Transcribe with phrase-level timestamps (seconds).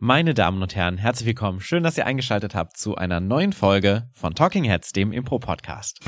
[0.00, 1.58] Meine Damen und Herren, herzlich willkommen.
[1.58, 5.98] Schön, dass ihr eingeschaltet habt zu einer neuen Folge von Talking Heads, dem Impro-Podcast.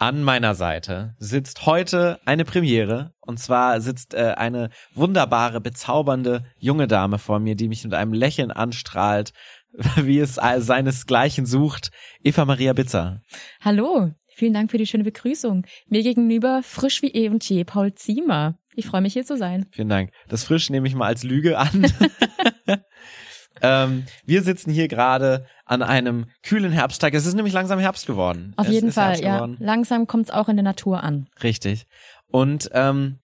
[0.00, 3.12] An meiner Seite sitzt heute eine Premiere.
[3.20, 8.12] Und zwar sitzt äh, eine wunderbare, bezaubernde junge Dame vor mir, die mich mit einem
[8.12, 9.32] Lächeln anstrahlt,
[9.94, 11.92] wie es seinesgleichen sucht.
[12.24, 13.20] Eva Maria Bitzer.
[13.60, 14.10] Hallo,
[14.40, 15.66] vielen Dank für die schöne Begrüßung.
[15.88, 18.58] Mir gegenüber frisch wie eh und je Paul Ziemer.
[18.74, 19.66] Ich freue mich hier zu sein.
[19.70, 20.12] Vielen Dank.
[20.28, 21.86] Das frisch nehme ich mal als Lüge an.
[23.62, 27.12] ähm, wir sitzen hier gerade an einem kühlen Herbsttag.
[27.12, 28.54] Es ist nämlich langsam Herbst geworden.
[28.56, 29.36] Auf es jeden Fall, ja.
[29.36, 29.56] Geworden.
[29.60, 31.28] Langsam kommt es auch in der Natur an.
[31.42, 31.86] Richtig.
[32.28, 33.18] Und ähm,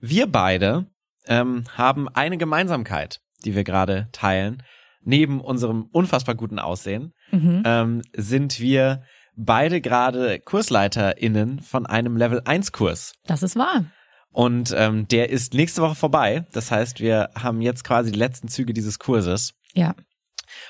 [0.00, 0.86] wir beide
[1.26, 4.62] ähm, haben eine Gemeinsamkeit, die wir gerade teilen.
[5.04, 7.62] Neben unserem unfassbar guten Aussehen mhm.
[7.66, 9.02] ähm, sind wir
[9.36, 13.12] beide gerade KursleiterInnen von einem Level 1 Kurs.
[13.24, 13.86] Das ist wahr.
[14.30, 16.46] Und ähm, der ist nächste Woche vorbei.
[16.52, 19.52] Das heißt, wir haben jetzt quasi die letzten Züge dieses Kurses.
[19.74, 19.94] Ja.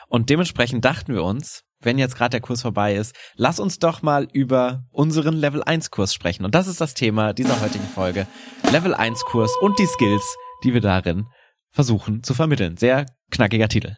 [0.08, 4.02] Und dementsprechend dachten wir uns, wenn jetzt gerade der Kurs vorbei ist, lass uns doch
[4.02, 6.44] mal über unseren Level 1 Kurs sprechen.
[6.44, 8.27] Und das ist das Thema dieser heutigen Folge.
[8.70, 11.27] Level 1 Kurs und die Skills, die wir darin
[11.70, 12.77] versuchen zu vermitteln.
[12.77, 13.96] Sehr knackiger Titel.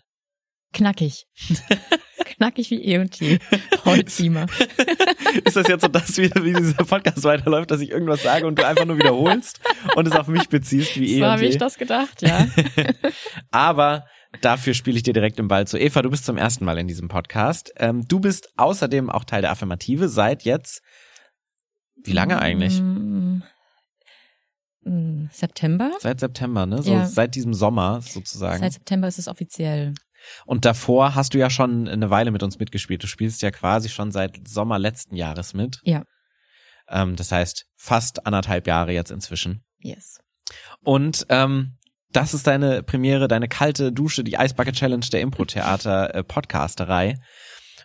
[0.72, 1.26] Knackig.
[2.36, 3.38] Knackig wie eh und je.
[3.82, 4.46] Paul Ziemer.
[5.44, 8.58] ist das jetzt so das, wie, wie dieser Podcast weiterläuft, dass ich irgendwas sage und
[8.58, 9.60] du einfach nur wiederholst
[9.96, 11.20] und es auf mich beziehst wie eh so und je?
[11.20, 12.46] So habe ich das gedacht, ja.
[13.50, 14.04] Aber
[14.40, 15.78] Dafür spiele ich dir direkt im Ball zu.
[15.78, 17.72] Eva, du bist zum ersten Mal in diesem Podcast.
[17.76, 20.82] Ähm, du bist außerdem auch Teil der Affirmative seit jetzt,
[22.02, 22.80] wie lange eigentlich?
[22.80, 23.42] Mm,
[24.82, 25.92] mm, September?
[26.00, 26.82] Seit September, ne?
[26.82, 27.06] So ja.
[27.06, 28.60] seit diesem Sommer sozusagen.
[28.60, 29.94] Seit September ist es offiziell.
[30.46, 33.02] Und davor hast du ja schon eine Weile mit uns mitgespielt.
[33.02, 35.80] Du spielst ja quasi schon seit Sommer letzten Jahres mit.
[35.82, 36.04] Ja.
[36.88, 39.64] Ähm, das heißt fast anderthalb Jahre jetzt inzwischen.
[39.78, 40.18] Yes.
[40.82, 41.78] Und ähm,
[42.12, 47.14] das ist deine Premiere, deine kalte Dusche, die Eisbucket Challenge der Impro-Theater äh.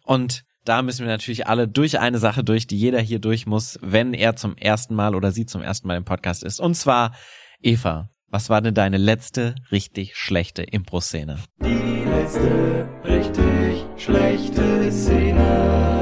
[0.04, 3.80] Und da müssen wir natürlich alle durch eine Sache durch, die jeder hier durch muss,
[3.82, 6.60] wenn er zum ersten Mal oder sie zum ersten Mal im Podcast ist.
[6.60, 7.16] Und zwar,
[7.62, 11.40] Eva, was war denn deine letzte richtig schlechte Impro-Szene?
[11.62, 16.00] Die letzte richtig schlechte Szene.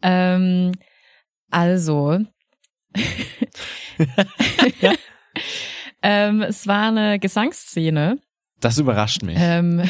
[0.00, 0.72] Ähm,
[1.50, 2.20] also,
[6.02, 8.18] ähm, es war eine Gesangsszene.
[8.60, 9.36] Das überrascht mich.
[9.40, 9.82] Ähm,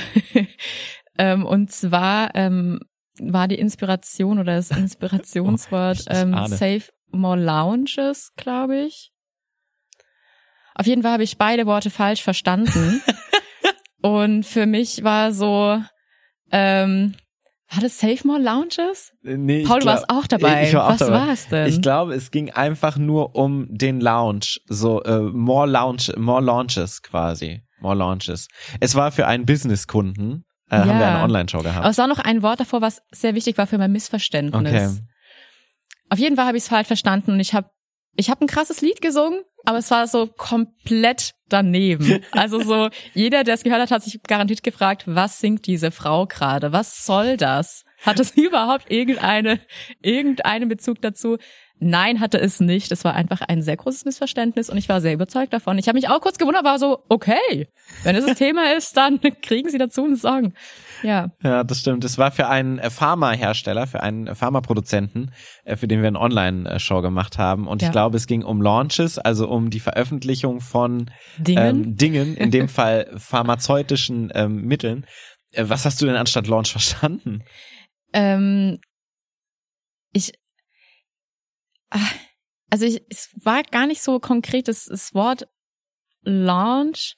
[1.19, 2.81] ähm, und zwar ähm,
[3.21, 9.13] war die Inspiration oder das Inspirationswort oh, ähm, Save More Lounges, glaube ich.
[10.75, 13.03] Auf jeden Fall habe ich beide Worte falsch verstanden.
[14.01, 15.83] und für mich war so,
[16.53, 17.15] ähm,
[17.71, 19.13] war das Save More Lounges?
[19.25, 20.69] Äh, nee, Paul, du warst auch dabei.
[20.69, 21.13] Ich war auch Was dabei.
[21.13, 21.67] war es denn?
[21.67, 27.03] Ich glaube, es ging einfach nur um den Lounge, so äh, more Lounge, more Launches
[27.03, 28.49] quasi, more Launches.
[28.81, 30.87] Es war für einen Businesskunden, äh, ja.
[30.87, 31.81] haben wir eine Online-Show gehabt.
[31.81, 34.61] Aber es war noch ein Wort davor, was sehr wichtig war für mein Missverständnis.
[34.61, 34.89] Okay.
[36.11, 37.71] Auf jeden Fall habe ich es falsch verstanden und ich habe
[38.19, 42.25] ich habe ein krasses Lied gesungen, aber es war so komplett daneben.
[42.33, 46.27] Also so, jeder, der es gehört hat, hat sich garantiert gefragt, was singt diese Frau
[46.27, 46.73] gerade?
[46.73, 47.85] Was soll das?
[48.03, 49.61] Hat es überhaupt irgendeine,
[50.03, 51.39] irgendeinen Bezug dazu?
[51.81, 52.91] Nein, hatte es nicht.
[52.91, 55.79] Es war einfach ein sehr großes Missverständnis und ich war sehr überzeugt davon.
[55.79, 57.69] Ich habe mich auch kurz gewundert, war so, okay,
[58.03, 60.55] wenn es das Thema ist, dann kriegen Sie dazu einen Song.
[61.03, 61.31] Ja.
[61.43, 62.05] Ja, das stimmt.
[62.05, 65.33] Es war für einen äh, Pharmahersteller, für einen äh, Pharmaproduzenten,
[65.65, 67.69] äh, für den wir eine Online-Show gemacht haben.
[67.69, 67.89] Und ja.
[67.89, 72.51] ich glaube, es ging um Launches, also um die Veröffentlichung von Dingen, ähm, Dingen in
[72.51, 75.07] dem Fall pharmazeutischen ähm, Mitteln.
[75.57, 77.45] Was hast du denn anstatt Launch verstanden?
[78.13, 78.79] Ähm,
[80.13, 80.33] ich
[82.71, 85.49] also ich, es war gar nicht so konkret das, das Wort
[86.23, 87.15] Launch,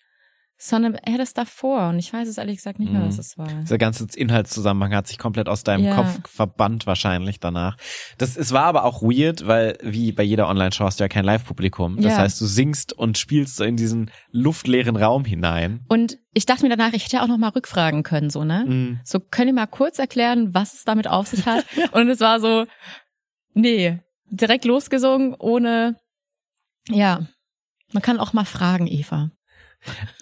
[0.62, 1.88] sondern eher das davor.
[1.88, 3.20] Und ich weiß es ehrlich gesagt nicht mehr, was mhm.
[3.20, 3.46] es war.
[3.46, 5.94] Dieser ganze Inhaltszusammenhang hat sich komplett aus deinem ja.
[5.94, 7.78] Kopf verbannt wahrscheinlich danach.
[8.18, 11.24] Das, es war aber auch weird, weil wie bei jeder Online-Show hast du ja kein
[11.24, 11.96] Live-Publikum.
[11.96, 12.18] Das ja.
[12.18, 15.80] heißt, du singst und spielst so in diesen luftleeren Raum hinein.
[15.88, 18.64] Und ich dachte mir danach, ich hätte ja auch noch mal rückfragen können, so, ne?
[18.68, 19.00] Mhm.
[19.02, 21.64] So, könnt ihr mal kurz erklären, was es damit auf sich hat?
[21.92, 22.66] und es war so,
[23.54, 23.98] nee,
[24.30, 25.96] direkt losgesungen, ohne,
[26.88, 27.26] ja,
[27.92, 29.30] man kann auch mal fragen, Eva.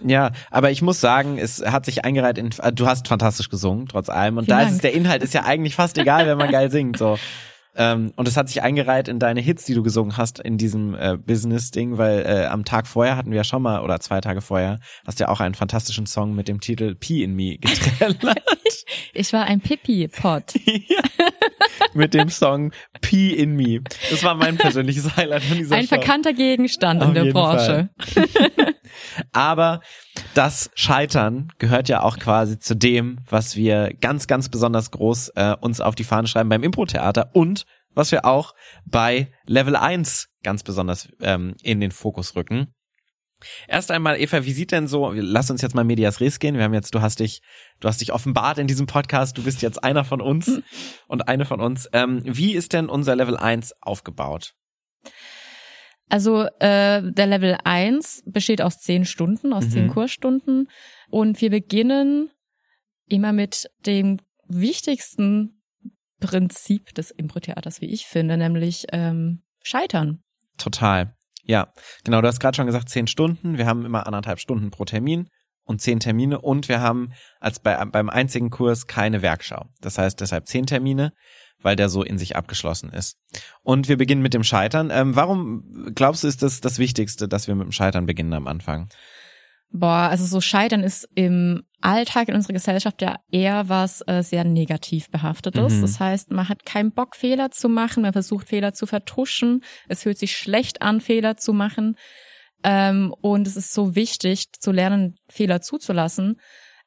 [0.05, 4.09] Ja, aber ich muss sagen, es hat sich eingereiht in, du hast fantastisch gesungen, trotz
[4.09, 4.39] allem.
[4.39, 4.71] Und Vielen da Dank.
[4.71, 7.19] ist es, der Inhalt ist ja eigentlich fast egal, wenn man geil singt, so.
[7.79, 10.95] Ähm, und es hat sich eingereiht in deine Hits, die du gesungen hast in diesem
[10.95, 14.41] äh, Business-Ding, weil äh, am Tag vorher hatten wir ja schon mal, oder zwei Tage
[14.41, 18.43] vorher, hast du ja auch einen fantastischen Song mit dem Titel Pee in Me getrellert.
[19.15, 20.55] ich war ein Pipi-Pot.
[20.65, 21.03] ja.
[21.95, 23.81] Mit dem Song Pee in Me.
[24.11, 25.89] Das war mein persönliches Highlight von dieser Ein Show.
[25.89, 27.91] verkannter Gegenstand Auf in der Branche.
[29.33, 29.81] Aber
[30.35, 35.57] das Scheitern gehört ja auch quasi zu dem, was wir ganz, ganz besonders groß äh,
[35.61, 38.55] uns auf die Fahne schreiben beim Impro-Theater und was wir auch
[38.87, 42.75] bei Level 1 ganz besonders ähm, in den Fokus rücken.
[43.69, 46.57] Erst einmal, Eva, wie sieht denn so, lass uns jetzt mal Medias Res gehen.
[46.57, 47.41] Wir haben jetzt, du hast dich,
[47.81, 50.61] du hast dich offenbart in diesem Podcast, du bist jetzt einer von uns
[51.07, 51.89] und eine von uns.
[51.93, 54.55] Ähm, wie ist denn unser Level 1 aufgebaut?
[56.09, 59.71] Also äh, der Level 1 besteht aus zehn Stunden, aus Mhm.
[59.71, 60.69] zehn Kursstunden.
[61.11, 62.31] Und wir beginnen
[63.07, 65.63] immer mit dem wichtigsten
[66.21, 70.23] Prinzip des Impro-Theaters, wie ich finde, nämlich ähm, Scheitern.
[70.57, 71.15] Total.
[71.45, 71.73] Ja,
[72.05, 73.57] genau, du hast gerade schon gesagt, zehn Stunden.
[73.57, 75.29] Wir haben immer anderthalb Stunden pro Termin
[75.65, 79.67] und zehn Termine und wir haben als bei, beim einzigen Kurs keine Werkschau.
[79.81, 81.13] Das heißt deshalb zehn Termine,
[81.63, 83.17] weil der so in sich abgeschlossen ist.
[83.63, 84.91] Und wir beginnen mit dem Scheitern.
[84.93, 88.47] Ähm, warum glaubst du, ist das das Wichtigste, dass wir mit dem Scheitern beginnen am
[88.47, 88.89] Anfang?
[89.71, 94.45] Boah, also so Scheitern ist im Alltag in unserer Gesellschaft ja eher was äh, sehr
[94.45, 95.75] negativ behaftetes.
[95.75, 95.83] Mhm.
[95.83, 99.63] Das heißt, man hat keinen Bock, Fehler zu machen, man versucht Fehler zu vertuschen.
[99.87, 101.97] Es fühlt sich schlecht an, Fehler zu machen.
[102.65, 106.41] Ähm, und es ist so wichtig, zu lernen, Fehler zuzulassen,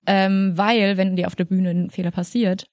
[0.05, 2.65] ähm, weil, wenn dir auf der Bühne ein Fehler passiert,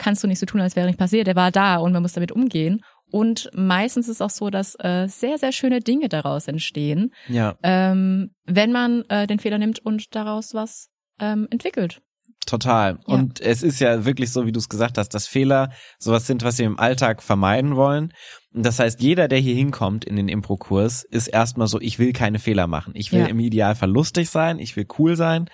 [0.00, 1.26] kannst du nicht so tun, als wäre nicht passiert.
[1.28, 2.80] Der war da und man muss damit umgehen.
[3.12, 7.56] Und meistens ist es auch so, dass äh, sehr, sehr schöne Dinge daraus entstehen Ja,
[7.62, 10.88] ähm, wenn man äh, den Fehler nimmt und daraus was
[11.20, 12.00] ähm, entwickelt.
[12.46, 12.98] total.
[13.06, 13.14] Ja.
[13.14, 16.42] Und es ist ja wirklich so, wie du es gesagt hast, dass Fehler sowas sind,
[16.44, 18.12] was wir im Alltag vermeiden wollen.
[18.54, 22.12] Und das heißt, jeder, der hier hinkommt in den Impro-Kurs, ist erstmal so, ich will
[22.12, 22.92] keine Fehler machen.
[22.96, 23.26] Ich will Ja.
[23.26, 25.48] im Idealfall lustig sein, ich will cool sein.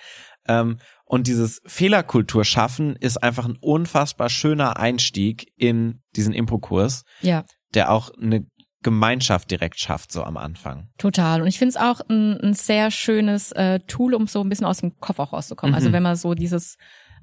[0.47, 0.77] Ähm,
[1.07, 7.91] und dieses Fehlerkultur schaffen ist einfach ein unfassbar schöner Einstieg in diesen Impro-Kurs, Ja, der
[7.91, 8.45] auch eine
[8.83, 10.89] Gemeinschaft direkt schafft, so am Anfang.
[10.97, 11.41] total.
[11.41, 14.67] Und ich finde es auch ein, ein sehr schönes äh, Tool, um so ein bisschen
[14.67, 15.71] aus dem Kopf auch rauszukommen.
[15.71, 15.75] Mhm.
[15.75, 16.77] Also wenn man so dieses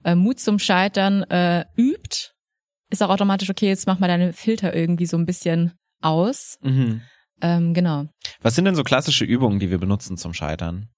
[0.05, 2.33] äh, Mut zum Scheitern äh, übt,
[2.91, 5.73] ist auch automatisch, okay, jetzt mach mal deine Filter irgendwie so ein bisschen
[6.03, 6.59] aus.
[6.63, 7.03] Mhm.
[7.41, 8.07] Ähm, genau.
[8.41, 10.89] Was sind denn so klassische Übungen, die wir benutzen zum Scheitern?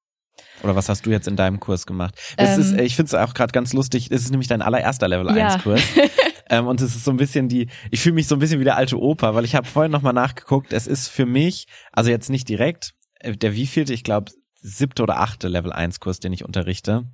[0.63, 2.15] Oder was hast du jetzt in deinem Kurs gemacht?
[2.39, 5.29] Ähm, ist, ich finde es auch gerade ganz lustig, es ist nämlich dein allererster Level
[5.29, 5.59] 1 Ja.
[5.61, 5.83] Kurs.
[6.51, 8.65] ähm, und es ist so ein bisschen die, ich fühle mich so ein bisschen wie
[8.65, 12.31] der alte Opa, weil ich habe vorhin nochmal nachgeguckt, es ist für mich, also jetzt
[12.31, 16.45] nicht direkt, äh, der wievielte, ich glaube, siebte oder achte Level 1 Kurs, den ich
[16.45, 17.05] unterrichte.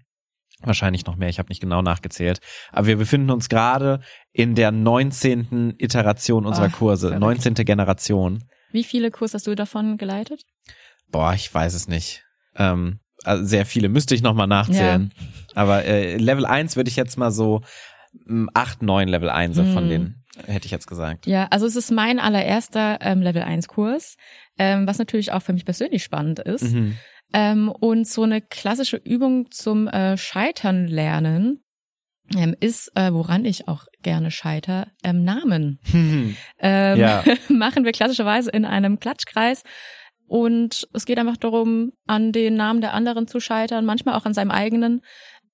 [0.65, 2.39] Wahrscheinlich noch mehr, ich habe nicht genau nachgezählt.
[2.71, 4.01] Aber wir befinden uns gerade
[4.33, 5.75] in der 19.
[5.79, 7.11] Iteration unserer Ach, Kurse.
[7.19, 7.55] 19.
[7.55, 8.45] Generation.
[8.71, 10.45] Wie viele Kurse hast du davon geleitet?
[11.11, 12.25] Boah, ich weiß es nicht.
[12.57, 15.13] Ähm, also sehr viele, müsste ich nochmal nachzählen.
[15.55, 17.61] Aber äh, Level 1 würde ich jetzt mal so
[18.27, 19.89] mm, 8, 9 Level 1 von Hm.
[19.89, 21.27] denen, hätte ich jetzt gesagt.
[21.27, 24.17] Ja, also es ist mein allererster ähm, Level 1 Kurs,
[24.59, 26.73] ähm, was natürlich auch für mich persönlich spannend ist.
[26.75, 26.97] Mhm.
[27.35, 31.63] Ähm, und so eine klassische Übung zum äh, Scheitern lernen
[32.37, 35.79] ähm, ist, äh, woran ich auch gerne scheiter, ähm, Namen.
[36.59, 37.25] Ähm, Ja.
[37.49, 39.65] machen wir klassischerweise in einem Klatschkreis.
[40.33, 44.33] Und es geht einfach darum, an den Namen der anderen zu scheitern, manchmal auch an
[44.33, 45.03] seinem eigenen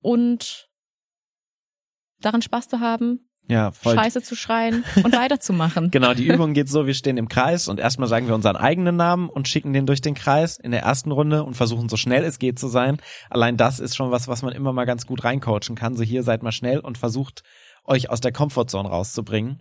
[0.02, 0.68] und
[2.20, 3.96] daran Spaß zu haben, Ja, voll.
[3.96, 5.90] Scheiße zu schreien und weiterzumachen.
[5.90, 8.94] Genau, die Übung geht so, wir stehen im Kreis und erstmal sagen wir unseren eigenen
[8.94, 12.22] Namen und schicken den durch den Kreis in der ersten Runde und versuchen so schnell
[12.22, 12.98] es geht zu sein.
[13.30, 15.96] Allein das ist schon was, was man immer mal ganz gut reincoachen kann.
[15.96, 17.42] So hier seid mal schnell und versucht
[17.82, 19.58] euch aus der Comfortzone rauszubringen.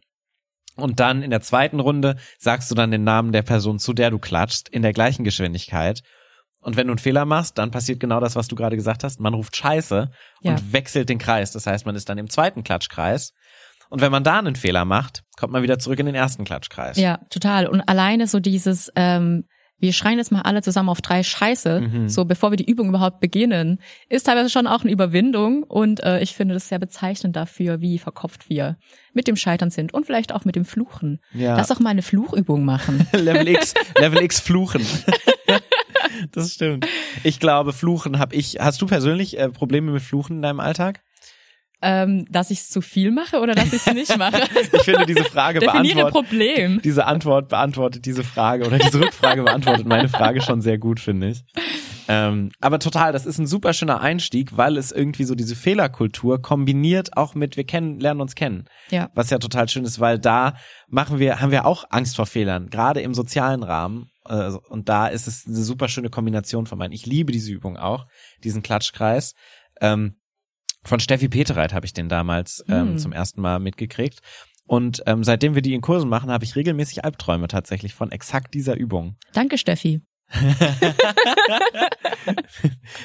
[0.78, 4.10] Und dann in der zweiten Runde sagst du dann den Namen der Person, zu der
[4.12, 6.02] du klatschst, in der gleichen Geschwindigkeit.
[6.62, 9.20] Und wenn du einen Fehler machst, dann passiert genau das, was du gerade gesagt hast.
[9.20, 10.10] Man ruft Scheiße
[10.42, 10.52] Ja.
[10.52, 11.52] und wechselt den Kreis.
[11.52, 13.34] Das heißt, man ist dann im zweiten Klatschkreis.
[13.90, 16.98] Und wenn man da einen Fehler macht, kommt man wieder zurück in den ersten Klatschkreis.
[16.98, 17.68] Ja, total.
[17.68, 19.46] Und alleine so dieses, ähm,
[19.80, 22.10] wir schreien jetzt mal alle zusammen auf drei Scheiße, Mhm.
[22.10, 23.80] so bevor wir die Übung überhaupt beginnen,
[24.10, 25.64] ist teilweise schon auch eine Überwindung.
[25.64, 28.78] Und äh, ich finde das sehr bezeichnend dafür, wie verkopft wir
[29.14, 31.20] mit dem Scheitern sind und vielleicht auch mit dem Fluchen.
[31.34, 31.56] Ja.
[31.58, 33.08] Lass doch mal eine Fluchübung machen.
[33.14, 34.86] Level X, Level X Fluchen.
[36.32, 36.86] das stimmt.
[37.24, 38.58] Ich glaube, Fluchen habe ich.
[38.60, 41.02] Hast du persönlich äh, Probleme mit Fluchen in deinem Alltag?
[41.82, 44.42] Ähm, dass ich es zu viel mache oder dass ich es nicht mache.
[44.74, 46.12] Ich finde diese Frage beantwortet.
[46.12, 46.82] Problem.
[46.84, 51.30] Diese Antwort beantwortet diese Frage oder diese Rückfrage beantwortet meine Frage schon sehr gut, finde
[51.30, 51.44] ich.
[52.08, 56.42] Ähm, aber total, das ist ein super schöner Einstieg, weil es irgendwie so diese Fehlerkultur
[56.42, 58.66] kombiniert auch mit wir kennen, lernen uns kennen.
[58.90, 59.10] Ja.
[59.14, 60.56] Was ja total schön ist, weil da
[60.88, 64.10] machen wir, haben wir auch Angst vor Fehlern, gerade im sozialen Rahmen.
[64.28, 66.94] Äh, und da ist es eine super schöne Kombination von meinen.
[66.94, 68.06] Ich liebe diese Übung auch,
[68.44, 69.34] diesen Klatschkreis.
[69.82, 70.16] Ähm,
[70.88, 72.98] von Steffi Petereit habe ich den damals ähm, Hm.
[72.98, 74.20] zum ersten Mal mitgekriegt.
[74.66, 78.54] Und ähm, seitdem wir die in Kursen machen, habe ich regelmäßig Albträume tatsächlich von exakt
[78.54, 79.16] dieser Übung.
[79.34, 80.02] Danke, Steffi.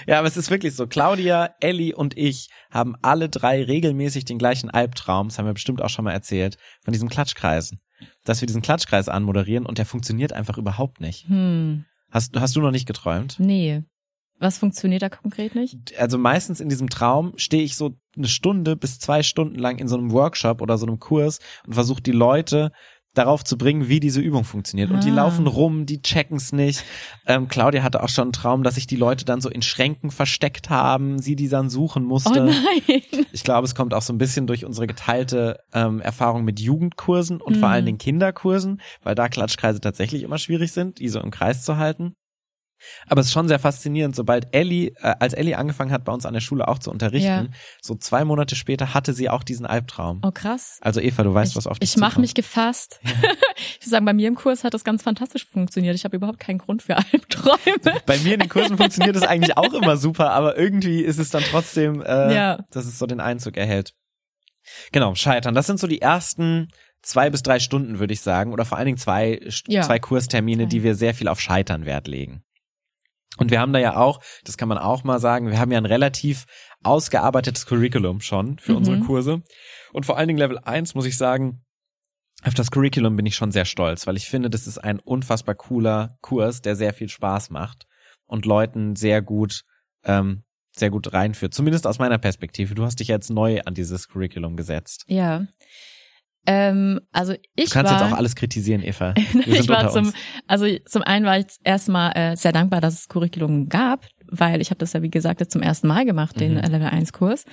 [0.07, 0.87] Ja, aber es ist wirklich so.
[0.87, 5.81] Claudia, Ellie und ich haben alle drei regelmäßig den gleichen Albtraum, das haben wir bestimmt
[5.83, 7.81] auch schon mal erzählt, von diesem Klatschkreisen.
[8.25, 11.29] Dass wir diesen Klatschkreis anmoderieren und der funktioniert einfach überhaupt nicht.
[11.29, 11.85] Hm.
[12.11, 13.37] Hast, hast du noch nicht geträumt?
[13.39, 13.85] Nee.
[14.39, 15.97] Was funktioniert da konkret nicht?
[15.99, 19.87] Also meistens in diesem Traum stehe ich so eine Stunde bis zwei Stunden lang in
[19.89, 22.73] so einem Workshop oder so einem Kurs und versuche die Leute
[23.15, 24.91] darauf zu bringen, wie diese Übung funktioniert.
[24.91, 25.17] Und die Ah.
[25.17, 26.83] laufen rum, die checken's nicht.
[27.27, 30.11] Ähm, Claudia hatte auch schon einen Traum, dass sich die Leute dann so in Schränken
[30.11, 32.49] versteckt haben, sie die dann suchen musste.
[32.49, 32.93] Oh.
[33.33, 37.41] Ich glaube, es kommt auch so ein bisschen durch unsere geteilte ähm, Erfahrung mit Jugendkursen
[37.43, 37.73] und vor Mhm.
[37.75, 41.77] allen Dingen Kinderkursen, weil da Klatschkreise tatsächlich immer schwierig sind, die so im Kreis zu
[41.77, 42.15] halten.
[43.07, 46.27] Aber es ist schon sehr faszinierend, sobald Ellie, äh, als Ellie angefangen hat, bei uns
[46.27, 47.47] an der Schule auch zu unterrichten, Ja.
[47.81, 50.21] so zwei Monate später hatte sie auch diesen Albtraum.
[50.25, 50.79] Oh krass.
[50.81, 53.01] Also Eva, du weißt, ich was auf dich ich mache mich gefasst.
[53.05, 55.95] ich würde sagen, bei mir im Kurs hat das ganz fantastisch funktioniert.
[55.95, 58.01] Ich habe überhaupt keinen Grund für Albträume.
[58.07, 61.31] Bei mir in den Kursen funktioniert es eigentlich auch immer super, aber irgendwie ist es
[61.31, 62.59] dann trotzdem, äh, Ja.
[62.71, 63.95] dass es so den Einzug erhält.
[64.93, 65.55] Genau, scheitern.
[65.55, 66.69] Das sind so die ersten
[67.03, 69.83] zwei bis drei Stunden, würde ich sagen, oder vor allen Dingen zwei, Ja.
[69.83, 72.45] zwei Kurstermine, die wir sehr viel auf Scheitern Wert legen.
[73.39, 75.79] Und wir haben da ja auch, das kann man auch mal sagen, wir haben ja
[75.79, 76.45] ein relativ
[76.83, 78.79] ausgearbeitetes Curriculum schon für Mhm.
[78.79, 79.43] unsere Kurse.
[79.93, 81.65] Und vor allen Dingen Level 1 muss ich sagen,
[82.45, 85.55] auf das Curriculum bin ich schon sehr stolz, weil ich finde, das ist ein unfassbar
[85.55, 87.87] cooler Kurs, der sehr viel Spaß macht
[88.27, 89.63] und Leuten sehr gut,
[90.05, 91.55] ähm, sehr gut reinführt.
[91.55, 92.75] Zumindest aus meiner Perspektive.
[92.75, 95.05] Du hast dich jetzt neu an dieses Curriculum gesetzt.
[95.07, 95.47] Ja.
[96.47, 99.15] Ähm, also ich Du kannst war, jetzt auch alles kritisieren, Eva.
[99.47, 100.15] Ich war zum, uns.
[100.49, 104.71] also zum einen war ich erstmal äh, sehr dankbar, dass es Curriculum gab, weil ich
[104.71, 106.61] habe das ja wie gesagt jetzt zum ersten Mal gemacht, den Mhm.
[106.63, 107.45] Level 1 Kurs.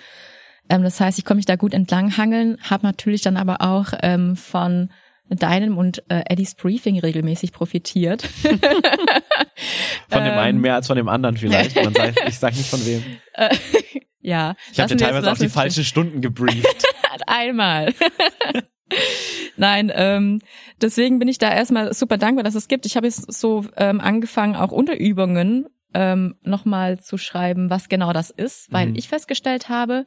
[0.69, 4.36] Ähm, das heißt, ich konnte mich da gut entlanghangeln, habe natürlich dann aber auch ähm,
[4.36, 4.89] von
[5.29, 8.24] deinem und äh, Eddies Briefing regelmäßig profitiert.
[10.10, 11.75] Von dem ähm, einen mehr als von dem anderen vielleicht.
[11.75, 13.03] Sagt, ich sag nicht von wem.
[14.22, 14.55] Ja.
[14.72, 16.84] Ich habe dir teilweise auch die falschen Stunden gebrieft.
[17.27, 17.93] Einmal.
[19.58, 20.41] Nein, ähm,
[20.81, 22.86] deswegen bin ich da erstmal super dankbar, dass es gibt.
[22.86, 28.29] Ich habe jetzt so ähm, angefangen, auch Unterübungen ähm, nochmal zu schreiben, was genau das
[28.29, 28.96] ist, weil Mhm.
[28.96, 30.05] ich festgestellt habe,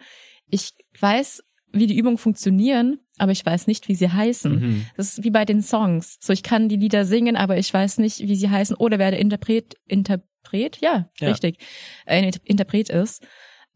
[0.49, 4.53] ich weiß, wie die Übungen funktionieren, aber ich weiß nicht, wie sie heißen.
[4.53, 4.87] Mhm.
[4.97, 6.19] Das ist wie bei den Songs.
[6.21, 9.11] So, ich kann die Lieder singen, aber ich weiß nicht, wie sie heißen oder wer
[9.11, 11.29] der Interpret, Interpret, ja, Ja.
[11.29, 11.59] richtig,
[12.07, 13.25] äh, Interpret ist.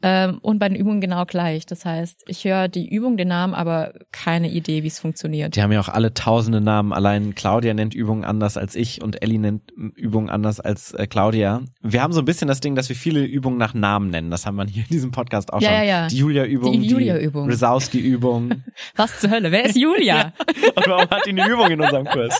[0.03, 1.65] Ähm, und bei den Übungen genau gleich.
[1.65, 5.57] Das heißt, ich höre die Übung, den Namen, aber keine Idee, wie es funktioniert.
[5.57, 6.93] Die haben ja auch alle tausende Namen.
[6.93, 11.62] Allein Claudia nennt Übungen anders als ich und Ellie nennt Übungen anders als äh, Claudia.
[11.81, 14.31] Wir haben so ein bisschen das Ding, dass wir viele Übungen nach Namen nennen.
[14.31, 15.76] Das haben wir hier in diesem Podcast auch Ja, schon.
[15.79, 16.07] ja, ja.
[16.09, 17.49] Die Julia-Übung, Die Julia-Übung.
[17.49, 18.62] Resowski-Übung.
[18.97, 19.50] Was zur Hölle?
[19.50, 20.33] Wer ist Julia?
[20.75, 22.38] und warum hat die eine Übung in unserem Kurs?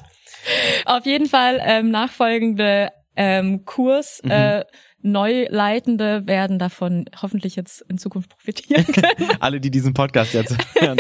[0.85, 4.21] Auf jeden Fall ähm, nachfolgende ähm, Kurs.
[4.23, 4.31] Mhm.
[4.31, 4.65] Äh,
[5.07, 9.31] Neuleitende werden davon hoffentlich jetzt in Zukunft profitieren können.
[9.41, 10.99] Alle, die diesen Podcast jetzt hören.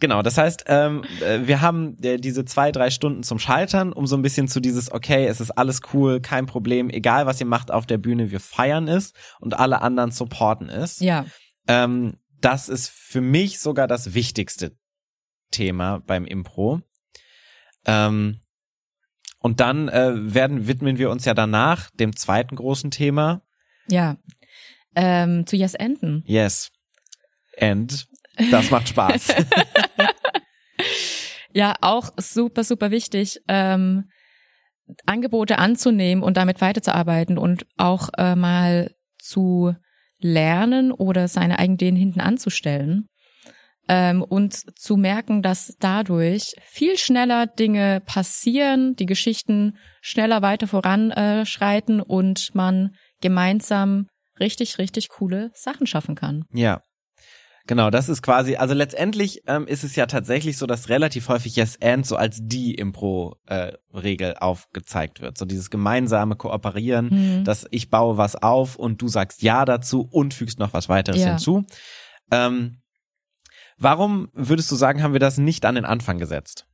[0.00, 4.06] Genau, das heißt, ähm, äh, wir haben äh, diese zwei, drei Stunden zum Scheitern, um
[4.06, 7.46] so ein bisschen zu dieses, okay, es ist alles cool, kein Problem, egal was ihr
[7.46, 11.00] macht auf der Bühne, wir feiern es und alle anderen supporten es.
[11.00, 11.26] ja.
[11.66, 14.76] Ähm, das ist für mich sogar das wichtigste
[15.50, 16.82] Thema beim Impro.
[17.86, 18.40] Ähm,
[19.44, 23.42] und dann äh, werden widmen wir uns ja danach dem zweiten großen Thema.
[23.88, 24.16] Ja.
[24.96, 26.24] Ähm, zu Yes Enden.
[26.26, 26.72] Yes.
[27.60, 28.06] And
[28.50, 29.34] das macht Spaß.
[31.56, 34.10] Ja, auch super, super wichtig, ähm,
[35.06, 39.72] Angebote anzunehmen und damit weiterzuarbeiten und auch äh, mal zu
[40.18, 43.06] lernen oder seine eigenen Ideen hinten anzustellen.
[43.88, 52.00] Ähm, und zu merken, dass dadurch viel schneller Dinge passieren, die Geschichten schneller weiter voranschreiten
[52.00, 54.06] und man gemeinsam
[54.40, 56.44] richtig, richtig coole Sachen schaffen kann.
[56.52, 56.80] ja.
[57.66, 61.56] Genau, das ist quasi, also letztendlich ähm, ist es ja tatsächlich so, dass relativ häufig
[61.56, 65.38] Yes and so als die Impro-Regel äh, aufgezeigt wird.
[65.38, 67.06] So dieses gemeinsame Kooperieren,
[67.38, 67.44] Mhm.
[67.44, 71.20] dass ich baue was auf und du sagst Ja dazu und fügst noch was weiteres
[71.22, 71.28] Ja.
[71.30, 71.64] hinzu.
[72.30, 72.82] Ähm,
[73.78, 76.66] warum würdest du sagen, haben wir das nicht an den Anfang gesetzt?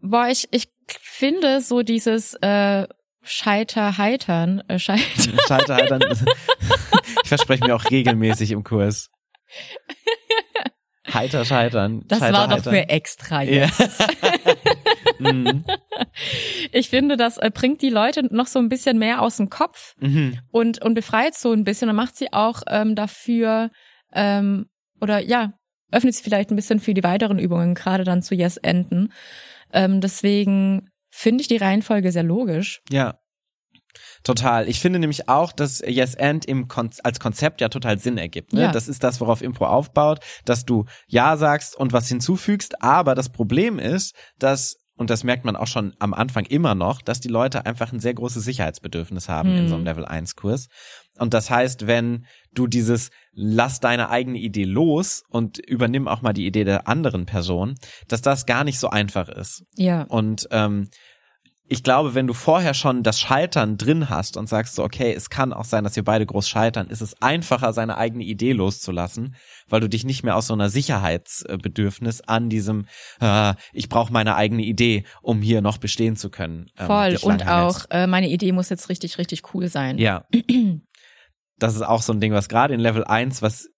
[0.00, 0.68] Boah, ich, ich
[1.00, 2.86] finde so dieses äh,
[3.22, 5.02] Scheiter heitern, äh, Scheiter.
[5.48, 6.02] Scheiter heitern.
[7.22, 9.10] ich verspreche mir auch regelmäßig im Kurs.
[11.12, 12.02] Heiter scheitern.
[12.06, 12.74] Das Scheiter, war doch heitern.
[12.74, 14.00] für extra jetzt.
[14.00, 14.06] Ja.
[15.30, 15.64] mhm.
[16.72, 19.94] Ich finde, das äh, bringt die Leute noch so ein bisschen mehr aus dem Kopf
[20.00, 20.38] Mhm.
[20.50, 23.70] und, und befreit so ein bisschen und macht sie auch ähm, dafür
[24.12, 24.66] ähm,
[25.04, 25.52] oder ja,
[25.92, 29.12] öffnet sie vielleicht ein bisschen für die weiteren Übungen, gerade dann zu Yes enden.
[29.72, 32.82] Ähm, deswegen finde ich die Reihenfolge sehr logisch.
[32.90, 33.20] Ja.
[34.24, 34.68] Total.
[34.68, 38.52] Ich finde nämlich auch, dass Yes and im Kon als Konzept ja total Sinn ergibt.
[38.52, 38.62] Ne?
[38.62, 38.72] Ja.
[38.72, 42.82] Das ist das, worauf Impro aufbaut, dass du Ja sagst und was hinzufügst.
[42.82, 47.02] Aber das Problem ist, dass und das merkt man auch schon am Anfang immer noch,
[47.02, 49.68] dass die Leute einfach ein sehr großes Sicherheitsbedürfnis haben in Hm.
[49.68, 50.68] so einem Level 1 Kurs.
[51.18, 56.32] Und das heißt, wenn du dieses lass deine eigene Idee los und übernimm auch mal
[56.32, 57.74] die Idee der anderen Person,
[58.08, 59.64] dass das gar nicht so einfach ist.
[59.76, 60.02] Ja.
[60.02, 60.88] Und ähm,
[61.66, 65.30] ich glaube, wenn du vorher schon das Scheitern drin hast und sagst so, okay, es
[65.30, 69.34] kann auch sein, dass wir beide groß scheitern, ist es einfacher, seine eigene Idee loszulassen,
[69.68, 72.86] weil du dich nicht mehr aus so einer Sicherheitsbedürfnis an diesem,
[73.20, 76.66] äh, ich brauche meine eigene Idee, um hier noch bestehen zu können.
[76.78, 77.18] ähm, Voll.
[77.22, 79.98] Und auch, äh, meine Idee muss jetzt richtig, richtig cool sein.
[79.98, 80.26] Ja.
[81.56, 83.68] Das ist auch so ein Ding, was gerade in Level 1, was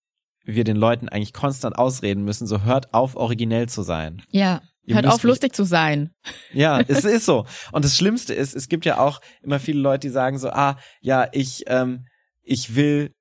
[0.47, 4.23] wir den Leuten eigentlich konstant ausreden müssen, so hört auf, originell zu sein.
[4.31, 4.63] Ja.
[4.89, 6.11] Ihr Hört auf, lustig zu sein.
[6.53, 7.45] Ja, es ist so.
[7.73, 10.79] Und das Schlimmste ist, es gibt ja auch immer viele Leute, die sagen so, ah,
[11.01, 12.07] ja, ich, ähm,
[12.43, 13.13] ich will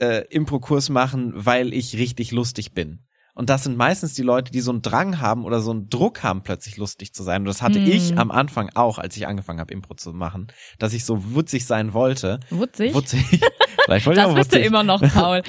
[0.00, 3.04] äh, Impro-Kurs machen, weil ich richtig lustig bin.
[3.34, 6.22] Und das sind meistens die Leute, die so einen Drang haben oder so einen Druck
[6.22, 7.42] haben, plötzlich lustig zu sein.
[7.42, 7.86] Und das hatte Hm.
[7.90, 10.48] ich am Anfang auch, als ich angefangen habe, Impro zu machen,
[10.78, 12.40] dass ich so wutzig sein wollte.
[12.50, 12.92] Wutzig.
[12.94, 13.24] Wutzig.
[13.84, 14.66] Vielleicht wollte ich das auch bist du wutzig.
[14.66, 15.42] immer noch, Paul.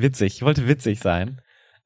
[0.00, 0.36] Witzig.
[0.36, 1.40] Ich wollte witzig sein.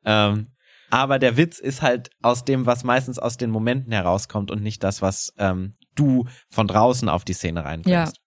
[0.05, 0.49] Ähm,
[0.91, 4.85] aber der Witz ist halt aus dem, was meistens aus den Momenten herauskommt und nicht
[4.85, 8.21] das, was ähm, du von draußen auf die Szene reinbringst.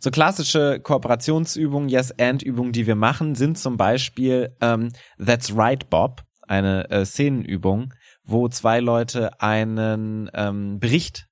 [0.00, 6.90] So klassische Kooperationsübungen, Yes-and-Übungen, die wir machen, sind zum Beispiel ähm, That's Right, Bob, eine
[6.90, 7.92] äh, Szenenübung,
[8.22, 11.26] wo zwei Leute einen ähm, Bericht,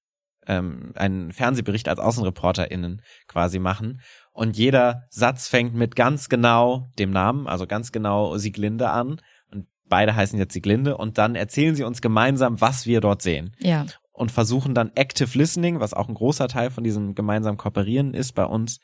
[0.46, 4.00] ähm, einen Fernsehbericht als AußenreporterInnen quasi machen.
[4.34, 9.20] Und jeder Satz fängt mit ganz genau dem Namen, also ganz genau Sieglinde an.
[9.50, 10.96] Und beide heißen jetzt Sieglinde.
[10.96, 13.86] Und dann erzählen sie uns gemeinsam, was wir dort sehen Ja.
[14.12, 18.32] und versuchen dann Active Listening, was auch ein großer Teil von diesem gemeinsamen Kooperieren ist
[18.32, 18.80] bei uns,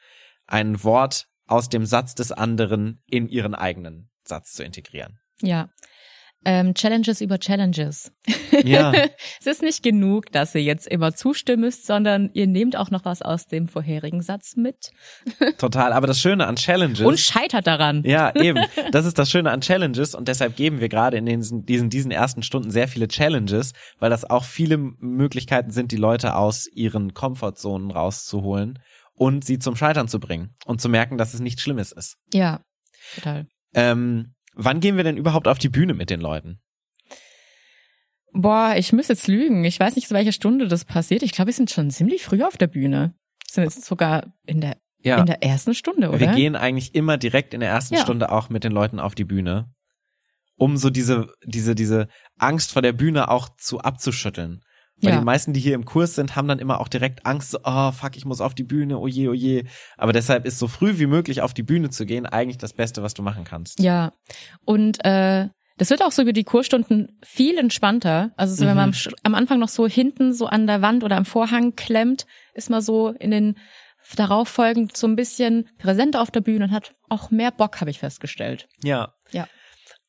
[0.46, 5.18] ein Wort aus dem Satz des anderen in ihren eigenen Satz zu integrieren.
[5.42, 5.68] Ja.
[6.44, 8.12] Ähm, Challenges über Challenges.
[8.64, 8.92] Ja.
[9.40, 13.04] es ist nicht genug, dass ihr jetzt immer zustimmen müsst, sondern ihr nehmt auch noch
[13.04, 14.90] was aus dem vorherigen Satz mit
[15.58, 15.92] Total.
[15.92, 17.00] Aber das Schöne an Challenges.
[17.00, 18.02] und scheitert daran.
[18.04, 18.64] ja, eben.
[18.90, 22.10] Das ist das Schöne an Challenges und deshalb geben wir gerade in diesen, diesen, diesen
[22.10, 27.12] ersten Stunden sehr viele Challenges, weil das auch viele Möglichkeiten sind, die Leute aus ihren
[27.12, 28.78] Comfortzonen rauszuholen
[29.14, 32.16] und sie zum Scheitern zu bringen und zu merken, dass es nichts Schlimmes ist.
[32.32, 32.60] Ja,
[33.14, 33.46] total.
[33.74, 36.60] Ähm, wann gehen wir denn überhaupt auf die Bühne mit den Leuten?
[38.32, 39.64] Boah, ich muss jetzt lügen.
[39.64, 41.22] Ich weiß nicht, zu welcher Stunde das passiert.
[41.22, 43.14] Ich glaube, wir sind schon ziemlich früh auf der Bühne.
[43.48, 46.20] Sind jetzt sogar in der, Ja, in der ersten Stunde, oder?
[46.20, 48.00] wir gehen eigentlich immer direkt in der ersten Ja.
[48.02, 49.72] Stunde auch mit den Leuten auf die Bühne,
[50.54, 52.06] um so diese, diese, diese
[52.38, 54.60] Angst vor der Bühne auch zu abzuschütteln.
[55.02, 55.18] Weil Ja.
[55.18, 57.92] die meisten, die hier im Kurs sind, haben dann immer auch direkt Angst, so, oh
[57.92, 59.64] fuck, ich muss auf die Bühne, oh je, oh je.
[59.96, 63.02] Aber deshalb ist so früh wie möglich auf die Bühne zu gehen eigentlich das Beste,
[63.02, 63.80] was du machen kannst.
[63.80, 64.12] Ja.
[64.64, 68.32] Und äh, das wird auch so über die Kurstunden viel entspannter.
[68.36, 68.96] Also so, wenn man Mhm.
[69.22, 72.68] am, am Anfang noch so hinten so an der Wand oder am Vorhang klemmt, ist
[72.68, 73.56] man so in den
[74.16, 77.90] darauf folgend so ein bisschen präsenter auf der Bühne und hat auch mehr Bock, habe
[77.90, 78.66] ich festgestellt.
[78.82, 79.14] Ja.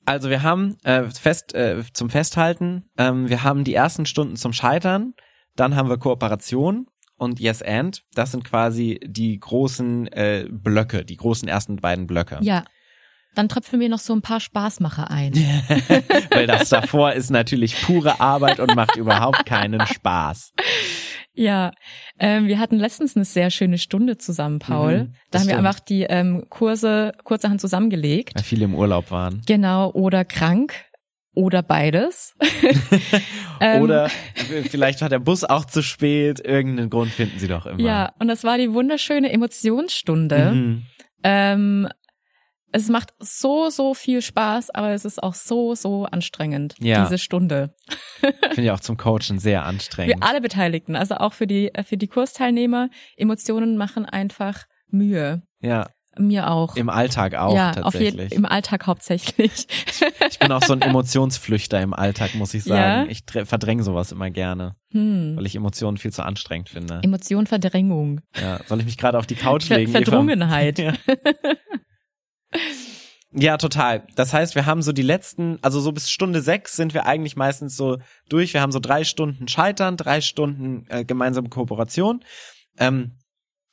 [0.06, 4.54] Also wir haben äh, fest äh, zum Festhalten, ähm, wir haben die ersten Stunden zum
[4.54, 5.14] Scheitern,
[5.56, 6.88] dann haben wir Kooperation
[7.18, 8.04] und Yes and.
[8.16, 12.40] Das sind quasi die großen äh, Blöcke, die großen ersten beiden Blöcke.
[12.42, 12.64] Ja.
[13.34, 15.34] Dann tröpfeln wir noch so ein paar Spaßmacher ein.
[16.32, 20.52] Weil das davor ist natürlich pure Arbeit und macht überhaupt keinen Spaß.
[21.34, 21.72] Ja,
[22.20, 25.04] ähm, wir hatten letztens eine sehr schöne Stunde zusammen, Paul.
[25.04, 25.68] Mhm, da haben wir stimmt.
[25.68, 28.36] einfach die ähm, Kurse kurzerhand zusammengelegt.
[28.36, 29.42] Weil viele im Urlaub waren.
[29.46, 30.74] Genau, oder krank
[31.34, 32.36] oder beides.
[33.64, 34.10] Ähm, Oder
[34.72, 36.40] vielleicht war der Bus auch zu spät.
[36.40, 37.80] Irgendeinen Grund finden sie doch immer.
[37.80, 40.52] Ja, und das war die wunderschöne Emotionsstunde.
[40.52, 40.84] Mhm.
[41.24, 41.88] Ähm,
[42.72, 47.04] es macht so, so viel Spaß, aber es ist auch so, so anstrengend, Ja.
[47.04, 47.74] diese Stunde.
[48.20, 50.16] Finde ich auch zum Coachen sehr anstrengend.
[50.18, 52.90] Für alle Beteiligten, also auch für die, äh, für die Kursteilnehmer.
[53.18, 55.42] Emotionen machen einfach Mühe.
[55.62, 55.88] Ja.
[56.18, 56.76] Mir auch.
[56.76, 58.14] Im Alltag auch ja, tatsächlich.
[58.16, 59.66] Auf jeden, Im Alltag hauptsächlich.
[60.30, 63.06] Ich bin auch so ein Emotionsflüchter im Alltag, muss ich sagen.
[63.06, 63.12] Ja?
[63.12, 65.38] Ich verdränge sowas immer gerne, Hm.
[65.38, 67.00] weil ich Emotionen viel zu anstrengend finde.
[67.02, 68.20] Emotion, Verdrängung.
[68.42, 69.92] Ja, soll ich mich gerade auf die Couch Ver legen?
[69.94, 70.80] Verdrungenheit.
[70.80, 70.94] Ja.
[73.34, 74.06] Ja, total.
[74.16, 77.38] Das heißt, wir haben so die letzten, also so bis Stunde sechs sind wir eigentlich
[77.38, 78.54] meistens so durch.
[78.54, 82.26] Wir haben so drei Stunden Scheitern, drei Stunden äh, gemeinsame Kooperation,
[82.78, 83.14] ähm,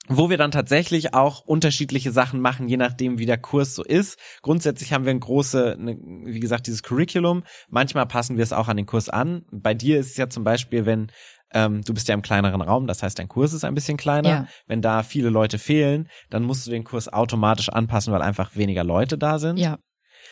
[0.06, 4.16] wo wir dann tatsächlich auch unterschiedliche Sachen machen, je nachdem, wie der Kurs so ist.
[4.42, 7.42] Grundsätzlich haben wir ein große, ne, wie gesagt, dieses Curriculum.
[7.68, 9.44] Manchmal passen wir es auch an den Kurs an.
[9.50, 11.10] Bei dir ist es ja zum Beispiel, wenn
[11.52, 14.28] ähm, du bist ja im kleineren Raum, das heißt, dein Kurs ist ein bisschen kleiner.
[14.28, 14.48] Ja.
[14.66, 18.84] Wenn da viele Leute fehlen, dann musst du den Kurs automatisch anpassen, weil einfach weniger
[18.84, 19.56] Leute da sind.
[19.56, 19.78] Ja.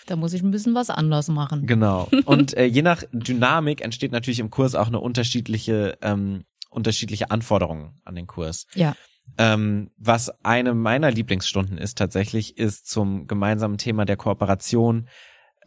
[0.06, 1.66] Da muss ich ein bisschen was anders machen.
[1.66, 2.08] Genau.
[2.26, 8.00] Und äh, je nach Dynamik entsteht natürlich im Kurs auch eine unterschiedliche, ähm, unterschiedliche Anforderungen
[8.04, 8.66] an den Kurs.
[8.74, 8.94] Ja.
[9.38, 15.08] Ähm, was eine meiner Lieblingsstunden ist tatsächlich, ist zum gemeinsamen Thema der Kooperation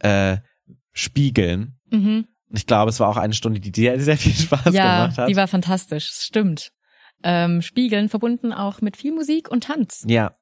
[0.00, 0.38] äh,
[0.92, 1.78] Spiegeln.
[1.90, 2.26] Mhm.
[2.52, 5.28] Ich glaube, es war auch eine Stunde, die dir sehr viel Spaß ja, gemacht hat.
[5.28, 6.08] die war fantastisch.
[6.12, 6.72] Stimmt.
[7.22, 10.04] Ähm, Spiegeln verbunden auch mit viel Musik und Tanz.
[10.06, 10.34] Ja.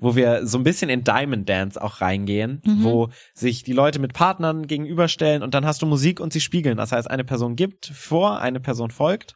[0.00, 2.84] Wo wir so ein bisschen in Diamond Dance auch reingehen, Mhm.
[2.84, 6.76] wo sich die Leute mit Partnern gegenüberstellen und dann hast du Musik und sie spiegeln.
[6.76, 9.34] Das heißt, eine Person gibt vor, eine Person folgt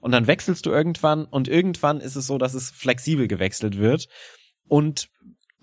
[0.00, 4.08] und dann wechselst du irgendwann und irgendwann ist es so, dass es flexibel gewechselt wird
[4.66, 5.08] und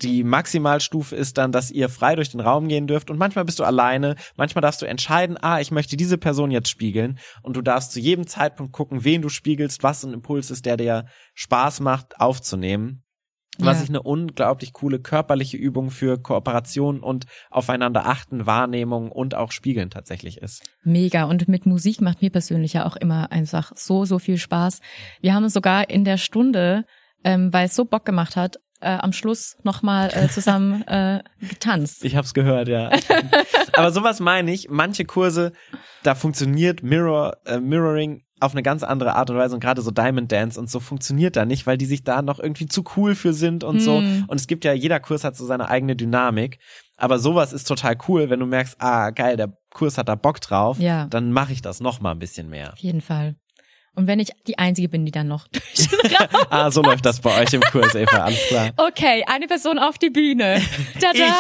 [0.02, 3.60] die Maximalstufe ist dann, dass ihr frei durch den Raum gehen dürft und manchmal bist
[3.60, 7.62] du alleine, manchmal darfst du entscheiden, ah, ich möchte diese Person jetzt spiegeln und du
[7.62, 11.80] darfst zu jedem Zeitpunkt gucken, wen du spiegelst, was ein Impuls ist, der dir Spaß
[11.80, 13.04] macht aufzunehmen.
[13.60, 13.84] Was Ja.
[13.86, 19.90] ich eine unglaublich coole körperliche Übung für Kooperation und aufeinander achten, Wahrnehmung und auch Spiegeln
[19.90, 20.62] tatsächlich ist.
[20.84, 21.24] Mega.
[21.24, 24.80] Und mit Musik macht mir persönlich ja auch immer einfach so, so viel Spaß.
[25.22, 26.86] Wir haben sogar in der Stunde,
[27.24, 32.04] ähm, weil es so Bock gemacht hat, äh, am Schluss nochmal äh, zusammen äh, getanzt.
[32.06, 32.90] Ich hab's gehört, ja.
[33.74, 35.54] Aber sowas meine ich, manche Kurse,
[36.04, 39.90] da funktioniert Mirror, äh, Mirroring auf eine ganz andere Art und Weise und gerade so
[39.90, 43.16] Diamond Dance und so funktioniert da nicht, weil die sich da noch irgendwie zu cool
[43.16, 43.98] für sind und so.
[43.98, 44.26] Hm.
[44.28, 46.60] Und es gibt ja, jeder Kurs hat so seine eigene Dynamik.
[46.98, 50.40] Aber sowas ist total cool, wenn du merkst, ah, geil, der Kurs hat da Bock
[50.40, 51.08] drauf, Ja.
[51.08, 52.74] dann mache ich das noch mal ein bisschen mehr.
[52.74, 53.36] Auf jeden Fall.
[53.98, 56.46] Und wenn ich die Einzige bin, die dann noch durch den Raum.
[56.52, 58.70] Ah, so läuft das bei euch im Kurs, Eva, alles klar.
[58.78, 60.62] Okay, eine Person auf die Bühne.
[61.02, 61.34] Tada!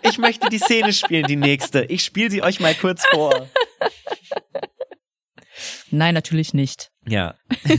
[0.00, 1.84] Ich möchte die Szene spielen, die nächste.
[1.84, 3.48] Ich spiele sie euch mal kurz vor.
[5.90, 6.90] Nein, natürlich nicht.
[7.06, 7.34] Ja.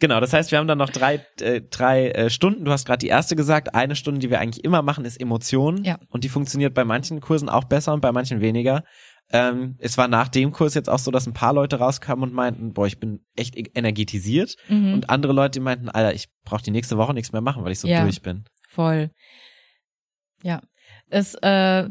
[0.00, 2.66] genau, das heißt, wir haben dann noch drei, äh, drei äh, Stunden.
[2.66, 3.74] Du hast gerade die erste gesagt.
[3.74, 5.82] Eine Stunde, die wir eigentlich immer machen, ist Emotionen.
[5.82, 5.98] Ja.
[6.10, 8.84] Und die funktioniert bei manchen Kursen auch besser und bei manchen weniger.
[9.32, 12.34] Ähm, es war nach dem Kurs jetzt auch so, dass ein paar Leute rauskamen und
[12.34, 14.56] meinten, boah, ich bin echt e- energetisiert.
[14.68, 14.92] Mhm.
[14.94, 17.80] Und andere Leute meinten, Alter, ich brauche die nächste Woche nichts mehr machen, weil ich
[17.80, 18.02] so Ja.
[18.02, 18.44] durch bin.
[18.68, 19.10] Voll.
[20.42, 20.60] Ja.
[21.08, 21.88] Es, äh,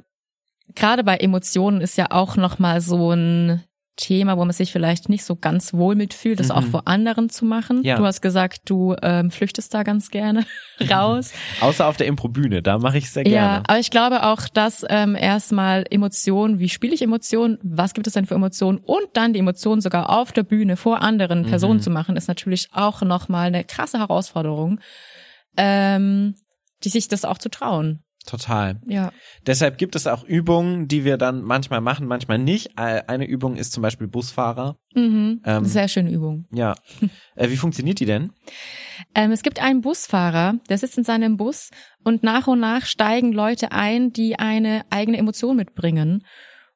[0.75, 3.63] gerade bei Emotionen ist ja auch nochmal so ein
[3.97, 6.54] Thema, wo man sich vielleicht nicht so ganz wohl mitfühlt, das Mhm.
[6.54, 7.84] auch vor anderen zu machen.
[7.84, 7.97] Ja.
[7.97, 10.45] Du hast gesagt, du ähm, flüchtest da ganz gerne
[10.89, 11.34] raus.
[11.62, 13.63] Außer auf der Improbühne, da mache ich sehr Ja, gerne.
[13.69, 18.13] aber ich glaube auch, dass ähm, erstmal Emotionen, wie spiele ich Emotionen, was gibt es
[18.13, 21.82] denn für Emotionen und dann die Emotionen sogar auf der Bühne vor anderen Personen Mhm.
[21.84, 24.80] zu machen, ist natürlich auch nochmal eine krasse Herausforderung,
[25.58, 26.36] ähm,
[26.84, 28.04] die sich das auch zu trauen.
[28.26, 28.80] Total.
[28.86, 29.12] Ja.
[29.48, 32.78] Deshalb gibt es auch Übungen, die wir dann manchmal machen, manchmal nicht.
[32.78, 34.78] Eine Übung ist zum Beispiel Busfahrer.
[34.94, 35.42] Mhm.
[35.44, 36.46] Ähm, Sehr schöne Übung.
[36.52, 36.76] Ja.
[37.34, 38.34] Äh, wie funktioniert die denn?
[39.16, 41.70] Ähm, es gibt einen Busfahrer, der sitzt in seinem Bus
[42.04, 46.26] und nach und nach steigen Leute ein, die eine eigene Emotion mitbringen.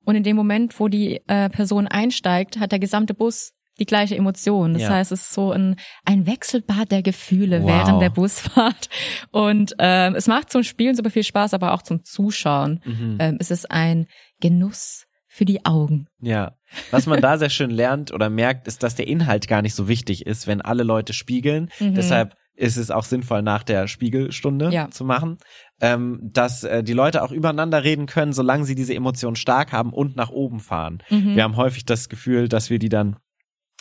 [0.06, 4.16] Und in dem Moment, wo die äh, Person einsteigt, hat der gesamte Bus die gleiche
[4.16, 4.74] Emotion.
[4.74, 4.90] Das Ja.
[4.90, 7.68] heißt, es ist so ein, ein Wechselbad der Gefühle Wow.
[7.70, 8.90] während der Busfahrt.
[9.32, 12.80] Und ähm, es macht zum Spielen super viel Spaß, aber auch zum Zuschauen.
[12.86, 13.18] Mhm.
[13.20, 14.08] Ähm, es ist ein
[14.42, 16.08] Genuss für die Augen.
[16.22, 16.54] Ja.
[16.92, 19.88] Was man da sehr schön lernt oder merkt, ist, dass der Inhalt gar nicht so
[19.88, 21.70] wichtig ist, wenn alle Leute spiegeln.
[21.80, 21.96] Mhm.
[21.96, 24.90] Deshalb ist es auch sinnvoll, nach der Spiegelstunde Ja.
[24.90, 25.38] zu machen,
[25.82, 29.92] ähm, dass äh, die Leute auch übereinander reden können, solange sie diese Emotionen stark haben
[29.92, 31.04] und nach oben fahren.
[31.10, 31.36] Mhm.
[31.36, 33.18] Wir haben häufig das Gefühl, dass wir die dann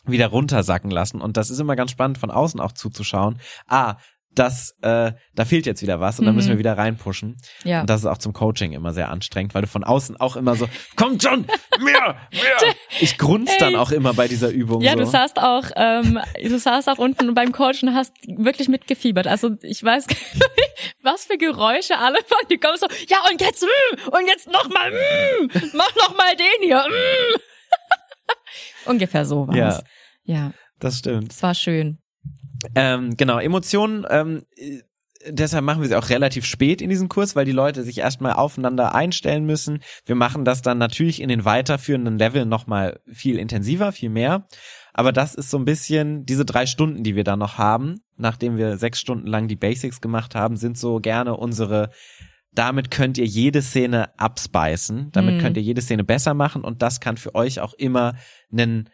[0.06, 1.20] wieder runtersacken lassen.
[1.20, 3.38] Und das ist immer ganz spannend, von außen auch zuzuschauen.
[3.68, 3.96] Ah,
[4.36, 6.38] das, äh, da fehlt jetzt wieder was und dann Mhm.
[6.38, 7.36] müssen wir wieder reinpushen.
[7.62, 7.82] Ja.
[7.82, 10.56] Und das ist auch zum Coaching immer sehr anstrengend, weil du von außen auch immer
[10.56, 11.46] so, kommt schon,
[11.78, 12.74] mehr, mehr.
[12.98, 14.98] Ich grunz dann auch immer bei dieser Übung Ja, so.
[14.98, 19.28] du saßt auch, ähm, du saßt auch unten beim Coach und hast wirklich mitgefiebert.
[19.28, 23.40] Also ich weiß gar nicht, was für Geräusche alle von die kommen so, ja und
[23.40, 26.78] jetzt mm, und jetzt noch mal, mm, mach noch mal den hier.
[26.88, 27.38] Mm.
[28.86, 29.82] Ungefähr so war's.
[30.24, 30.34] Ja.
[30.34, 31.32] ja, das stimmt.
[31.32, 31.98] es war schön.
[32.74, 34.42] Ähm, genau, Emotionen ähm,
[35.28, 38.34] deshalb machen wir sie auch relativ spät in diesem Kurs, weil die Leute sich erstmal
[38.34, 39.80] aufeinander einstellen müssen.
[40.06, 44.46] Wir machen das dann natürlich in den weiterführenden Leveln nochmal viel intensiver, viel mehr.
[44.92, 48.56] Aber das ist so ein bisschen diese drei Stunden, die wir da noch haben, nachdem
[48.56, 51.90] wir sechs Stunden lang die Basics gemacht haben, sind so gerne unsere
[52.54, 55.38] damit könnt ihr jede Szene abspeisen, damit mhm.
[55.40, 58.14] könnt ihr jede Szene besser machen und das kann für euch auch immer
[58.52, 58.88] ein,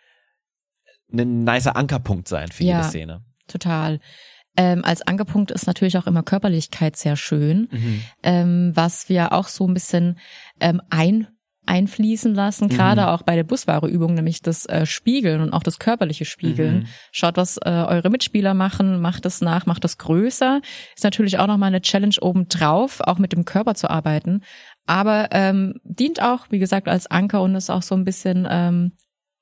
[1.12, 3.24] ein nicer Ankerpunkt sein für ja, jede Szene.
[3.46, 4.00] Total.
[4.56, 8.02] Ähm, als Ankerpunkt ist natürlich auch immer Körperlichkeit sehr schön, mhm.
[8.22, 10.18] ähm, was wir auch so ein bisschen
[10.60, 11.28] ähm, ein
[11.66, 12.70] einfließen lassen, mhm.
[12.70, 16.80] gerade auch bei der Buswahreübung, nämlich das äh, Spiegeln und auch das körperliche Spiegeln.
[16.80, 16.86] Mhm.
[17.12, 20.60] Schaut, was äh, eure Mitspieler machen, macht es nach, macht es größer.
[20.96, 24.42] Ist natürlich auch nochmal eine Challenge obendrauf, auch mit dem Körper zu arbeiten.
[24.86, 28.92] Aber ähm, dient auch, wie gesagt, als Anker und ist auch so ein bisschen ähm,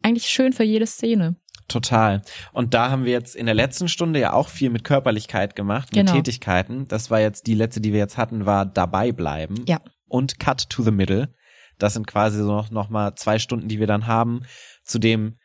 [0.03, 1.37] eigentlich schön für jede Szene.
[1.69, 2.23] Total.
[2.53, 5.95] Und da haben wir jetzt in der letzten Stunde ja auch viel mit Körperlichkeit gemacht,
[5.95, 6.13] mit genau.
[6.13, 6.89] Tätigkeiten.
[6.89, 9.65] Das war jetzt die letzte, die wir jetzt hatten, war dabei bleiben.
[9.67, 9.79] Ja.
[10.09, 11.35] Und Cut to the Middle.
[11.79, 14.43] Das sind quasi so noch, noch mal zwei Stunden, die wir dann haben
[14.85, 15.39] zu dem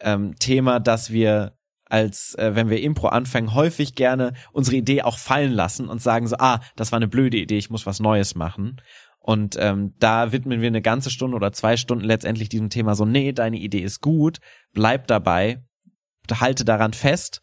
[0.00, 1.52] ähm, Thema, dass wir
[1.92, 6.26] als äh, wenn wir Impro anfangen, häufig gerne unsere Idee auch fallen lassen und sagen
[6.26, 8.80] so, ah, das war eine blöde Idee, ich muss was Neues machen.
[9.18, 13.04] Und ähm, da widmen wir eine ganze Stunde oder zwei Stunden letztendlich diesem Thema so,
[13.04, 14.38] nee, deine Idee ist gut,
[14.72, 15.62] bleib dabei,
[16.32, 17.42] halte daran fest.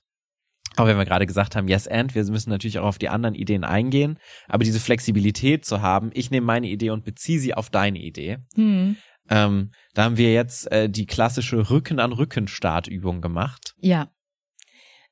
[0.80, 3.36] Aber wenn wir gerade gesagt haben, yes and, wir müssen natürlich auch auf die anderen
[3.36, 7.70] Ideen eingehen, aber diese Flexibilität zu haben, ich nehme meine Idee und beziehe sie auf
[7.70, 8.38] deine Idee.
[8.56, 8.96] Hm.
[9.30, 13.76] Ähm, da haben wir jetzt äh, die klassische Rücken an Rücken Startübung gemacht.
[13.82, 14.10] Ja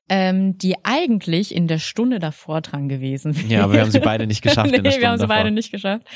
[0.08, 3.48] ähm, die eigentlich in der Stunde davor dran gewesen wäre.
[3.48, 4.70] Ja, aber wir haben sie beide nicht geschafft.
[4.70, 5.36] nee, in der Stunde wir haben sie davor.
[5.36, 6.06] beide nicht geschafft.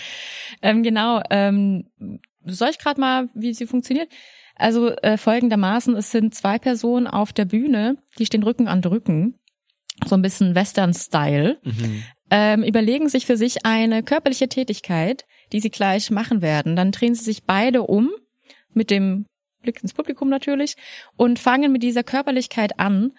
[0.62, 1.21] Ähm, genau.
[1.29, 1.91] Ähm,
[2.45, 4.09] soll ich gerade mal, wie sie funktioniert?
[4.55, 9.38] Also äh, folgendermaßen, es sind zwei Personen auf der Bühne, die stehen Rücken an Rücken,
[10.07, 12.03] so ein bisschen Western-Style, mhm.
[12.31, 16.77] ähm, überlegen sich für sich eine körperliche Tätigkeit, die sie gleich machen werden.
[16.77, 18.11] Dann drehen sie sich beide um,
[18.73, 19.27] mit dem
[19.63, 20.77] Blick ins Publikum natürlich,
[21.17, 23.13] und fangen mit dieser Körperlichkeit an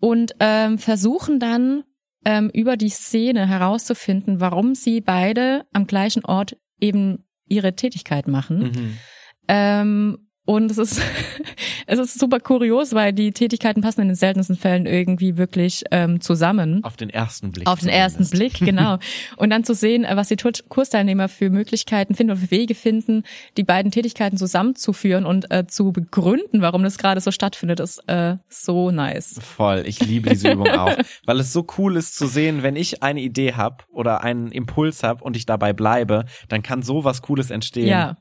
[0.00, 1.84] und ähm, versuchen dann
[2.24, 8.58] ähm, über die Szene herauszufinden, warum sie beide am gleichen Ort eben ihre Tätigkeit machen.
[8.58, 8.98] Mhm.
[9.48, 11.00] Ähm, und es ist,
[11.86, 16.20] es ist super kurios, weil die Tätigkeiten passen in den seltensten Fällen irgendwie wirklich ähm,
[16.20, 16.84] zusammen.
[16.84, 17.66] Auf den ersten Blick.
[17.66, 18.98] Auf den ersten Blick, genau.
[19.36, 20.36] Und dann zu sehen, äh, was die
[20.68, 23.24] Kursteilnehmer für Möglichkeiten finden oder für Wege finden,
[23.56, 28.36] die beiden Tätigkeiten zusammenzuführen und äh, zu begründen, warum das gerade so stattfindet, ist äh,
[28.48, 29.40] so nice.
[29.40, 33.02] Voll, ich liebe diese Übung auch, weil es so cool ist zu sehen, wenn ich
[33.02, 37.22] eine Idee habe oder einen Impuls habe und ich dabei bleibe, dann kann so was
[37.22, 37.88] Cooles entstehen.
[37.88, 38.16] Ja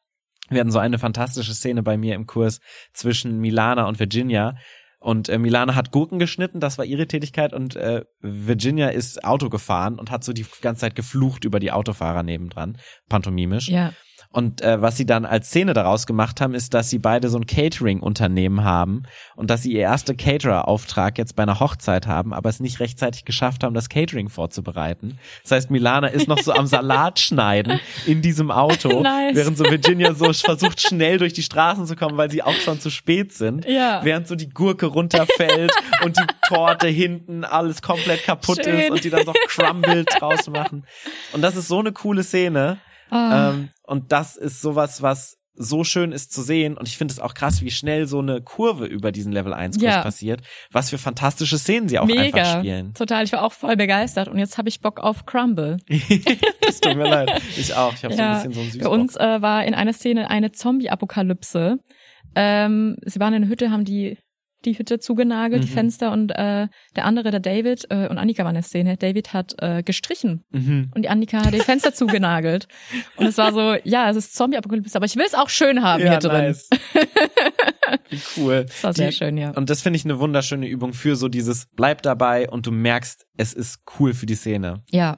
[0.49, 2.59] wir hatten so eine fantastische Szene bei mir im Kurs
[2.93, 4.55] zwischen Milana und Virginia.
[4.99, 9.49] Und äh, Milana hat Gurken geschnitten, das war ihre Tätigkeit, und äh, Virginia ist Auto
[9.49, 12.77] gefahren und hat so die ganze Zeit geflucht über die Autofahrer nebendran,
[13.09, 13.67] pantomimisch.
[13.67, 13.91] Ja.
[14.33, 17.37] Und äh, was sie dann als Szene daraus gemacht haben, ist, dass sie beide so
[17.37, 19.03] ein Catering-Unternehmen haben
[19.35, 23.25] und dass sie ihr erster Caterer-Auftrag jetzt bei einer Hochzeit haben, aber es nicht rechtzeitig
[23.25, 25.19] geschafft haben, das Catering vorzubereiten.
[25.43, 29.35] Das heißt, Milana ist noch so am Salat schneiden in diesem Auto, nice.
[29.35, 32.79] während so Virginia so versucht, schnell durch die Straßen zu kommen, weil sie auch schon
[32.79, 33.65] zu spät sind.
[33.65, 34.01] Ja.
[34.03, 35.71] Während so die Gurke runterfällt
[36.03, 38.79] und die Torte hinten alles komplett kaputt Schön.
[38.79, 40.87] ist und die dann so crumbled draus machen.
[41.33, 42.79] Und das ist so eine coole Szene.
[43.13, 43.51] Ah.
[43.51, 47.19] Ähm, und das ist sowas, was so schön ist zu sehen und ich finde es
[47.19, 50.01] auch krass, wie schnell so eine Kurve über diesen Level 1 Kurs ja.
[50.01, 52.23] passiert, was für fantastische Szenen sie auch Mega.
[52.23, 52.93] einfach spielen.
[52.95, 55.77] Total, ich war auch voll begeistert und jetzt habe ich Bock auf Crumble.
[56.61, 57.39] das tut mir leid.
[57.55, 58.17] Ich auch, ich habe ja.
[58.17, 58.91] so ein bisschen so ein Süßbock.
[58.91, 61.77] Bei uns äh, war in einer Szene eine Zombie-Apokalypse.
[62.35, 64.17] Ähm, sie waren in der Hütte, haben die
[64.65, 65.65] die Hütte zugenagelt, mhm.
[65.65, 68.97] die Fenster und äh, der andere, der David äh, und Annika waren in der Szene.
[68.97, 70.91] David hat äh, gestrichen mhm.
[70.93, 72.67] und die Annika hat die Fenster zugenagelt.
[73.17, 76.03] Und es war so, ja, es ist Zombie-Apokalypse, aber ich will es auch schön haben
[76.03, 76.45] ja, hier drin.
[76.45, 76.69] Nice.
[78.09, 78.65] Wie cool.
[78.67, 79.51] Das war sehr die, schön, ja.
[79.51, 83.25] Und das finde ich eine wunderschöne Übung für so dieses bleib dabei und du merkst,
[83.37, 84.83] es ist cool für die Szene.
[84.89, 85.17] Ja.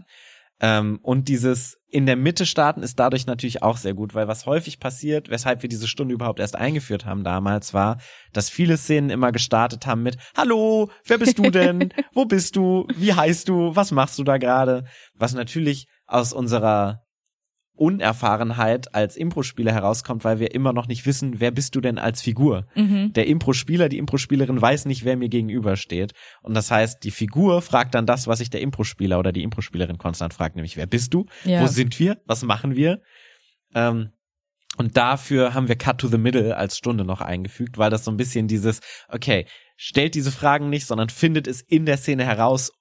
[0.66, 4.48] Ähm, und dieses in der Mitte starten ist dadurch natürlich auch sehr gut, weil was
[4.48, 8.00] häufig passiert, weshalb wir diese Stunde überhaupt erst eingeführt haben damals, war,
[8.34, 11.94] dass viele Szenen immer gestartet haben mit Hallo, wer bist du denn?
[12.16, 12.88] Wo bist du?
[12.98, 13.76] Wie heißt du?
[13.76, 14.86] Was machst du da gerade?
[15.14, 17.05] Was natürlich aus unserer
[17.76, 22.22] Unerfahrenheit als Impro-Spieler herauskommt, weil wir immer noch nicht wissen, wer bist du denn als
[22.22, 22.68] Figur.
[22.76, 23.14] Mhm.
[23.14, 26.14] Der Impro-Spieler, die Impro-Spielerin weiß nicht, wer mir gegenübersteht.
[26.42, 29.98] Und das heißt, die Figur fragt dann das, was sich der Impro-Spieler oder die Impro-Spielerin
[29.98, 31.26] konstant fragt, nämlich wer bist du?
[31.44, 31.62] Ja.
[31.62, 32.18] Wo sind wir?
[32.26, 33.02] Was machen wir?
[33.74, 34.12] Ähm,
[34.78, 38.12] und dafür haben wir Cut to the Middle als Stunde noch eingefügt, weil das so
[38.12, 39.46] ein bisschen dieses, okay,
[39.78, 42.72] stellt diese Fragen nicht, sondern findet es in der Szene heraus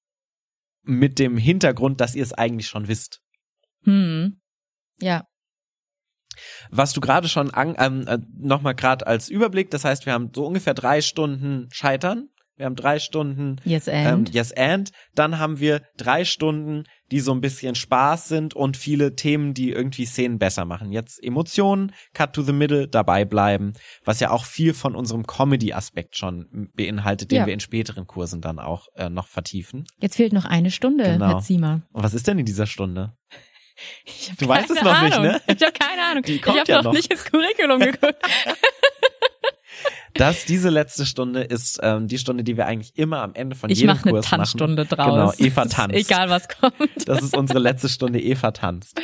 [0.82, 3.20] mit dem Hintergrund, dass ihr es eigentlich schon wisst.
[3.84, 4.40] Hm.
[5.04, 5.24] Ja.
[6.70, 10.30] Was du gerade schon an, ähm, äh, nochmal gerade als Überblick, das heißt, wir haben
[10.34, 12.28] so ungefähr drei Stunden Scheitern.
[12.56, 14.34] Wir haben drei Stunden Yes ähm, and.
[14.34, 14.92] Yes and.
[15.16, 19.70] Dann haben wir drei Stunden, die so ein bisschen Spaß sind und viele Themen, die
[19.70, 20.92] irgendwie Szenen besser machen.
[20.92, 23.72] Jetzt Emotionen, Cut to the Middle, dabei bleiben,
[24.04, 27.46] was ja auch viel von unserem Comedy-Aspekt schon beinhaltet, den Ja.
[27.46, 29.84] wir in späteren Kursen dann auch äh, noch vertiefen.
[30.00, 31.26] Jetzt fehlt noch eine Stunde, Genau.
[31.26, 31.82] Herr Ziemer.
[31.92, 33.16] Und was ist denn in dieser Stunde?
[34.04, 35.32] Ich Du weißt es noch nicht, Ahnung.
[35.32, 35.40] ne?
[35.46, 36.22] Ich habe keine Ahnung.
[36.22, 38.16] Die ich kommt habe ja noch nicht ins Curriculum geguckt.
[40.14, 43.68] Das, diese letzte Stunde ist ähm, die Stunde, die wir eigentlich immer am Ende von
[43.68, 44.96] Ich jedem mache eine Kurs Tanzstunde machen.
[44.96, 45.36] draus.
[45.36, 45.96] Genau, Eva tanzt.
[45.96, 46.74] Egal was kommt.
[47.08, 49.00] Das ist unsere letzte Stunde Eva tanzt.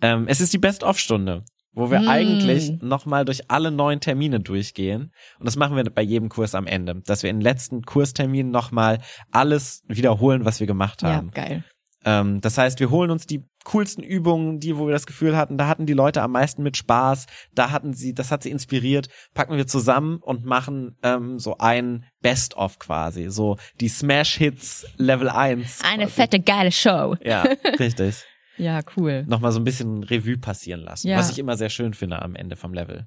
[0.00, 2.08] Ähm, es ist die Best-of-Stunde, wo wir Mm.
[2.08, 5.12] eigentlich nochmal durch alle neuen Termine durchgehen.
[5.40, 8.52] Und das machen wir bei jedem Kurs am Ende, dass wir in den letzten Kursterminen
[8.52, 9.00] nochmal
[9.32, 11.32] alles wiederholen, was wir gemacht Ja, haben.
[11.32, 11.64] geil.
[12.04, 15.58] Ähm, das heißt, wir holen uns die coolsten Übungen, die, wo wir das Gefühl hatten,
[15.58, 19.08] da hatten die Leute am meisten mit Spaß, da hatten sie, das hat sie inspiriert,
[19.34, 25.82] packen wir zusammen und machen ähm, so ein Best-of quasi, so die Smash-Hits Level 1.
[25.84, 26.14] Eine quasi.
[26.14, 27.16] fette, geile Show.
[27.22, 27.42] Ja,
[27.78, 28.24] richtig.
[28.56, 29.24] Ja, cool.
[29.26, 31.18] Nochmal so ein bisschen Revue passieren lassen, Ja.
[31.18, 33.06] was ich immer sehr schön finde am Ende vom Level.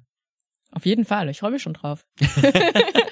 [0.72, 1.28] Auf jeden Fall.
[1.28, 2.04] Ich freue mich schon drauf.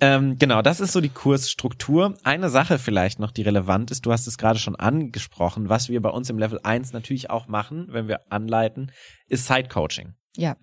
[0.00, 2.16] Ähm, genau, das ist so die Kursstruktur.
[2.22, 6.00] Eine Sache vielleicht noch, die relevant ist, du hast es gerade schon angesprochen, was wir
[6.00, 8.92] bei uns im Level 1 natürlich auch machen, wenn wir anleiten,
[9.26, 10.14] ist Side-Coaching.
[10.36, 10.56] Ja.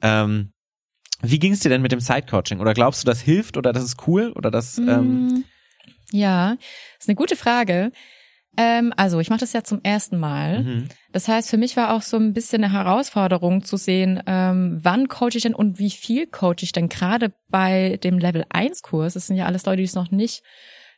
[0.00, 0.52] Ähm,
[1.20, 2.60] wie ging es dir denn mit dem Side-Coaching?
[2.60, 5.44] Oder glaubst du, das hilft oder das ist cool oder das ähm, Mm,
[6.10, 6.56] Ja,
[6.98, 7.92] ist eine gute Frage.
[8.56, 10.62] Ähm, also ich mache das ja zum ersten Mal.
[10.62, 10.88] mhm.
[11.12, 15.08] Das heißt, für mich war auch so ein bisschen eine Herausforderung zu sehen, ähm, wann
[15.08, 19.14] coache ich denn und wie viel coache ich denn gerade bei dem Level 1 Kurs.
[19.14, 20.42] Das sind ja alles Leute, die es noch nicht,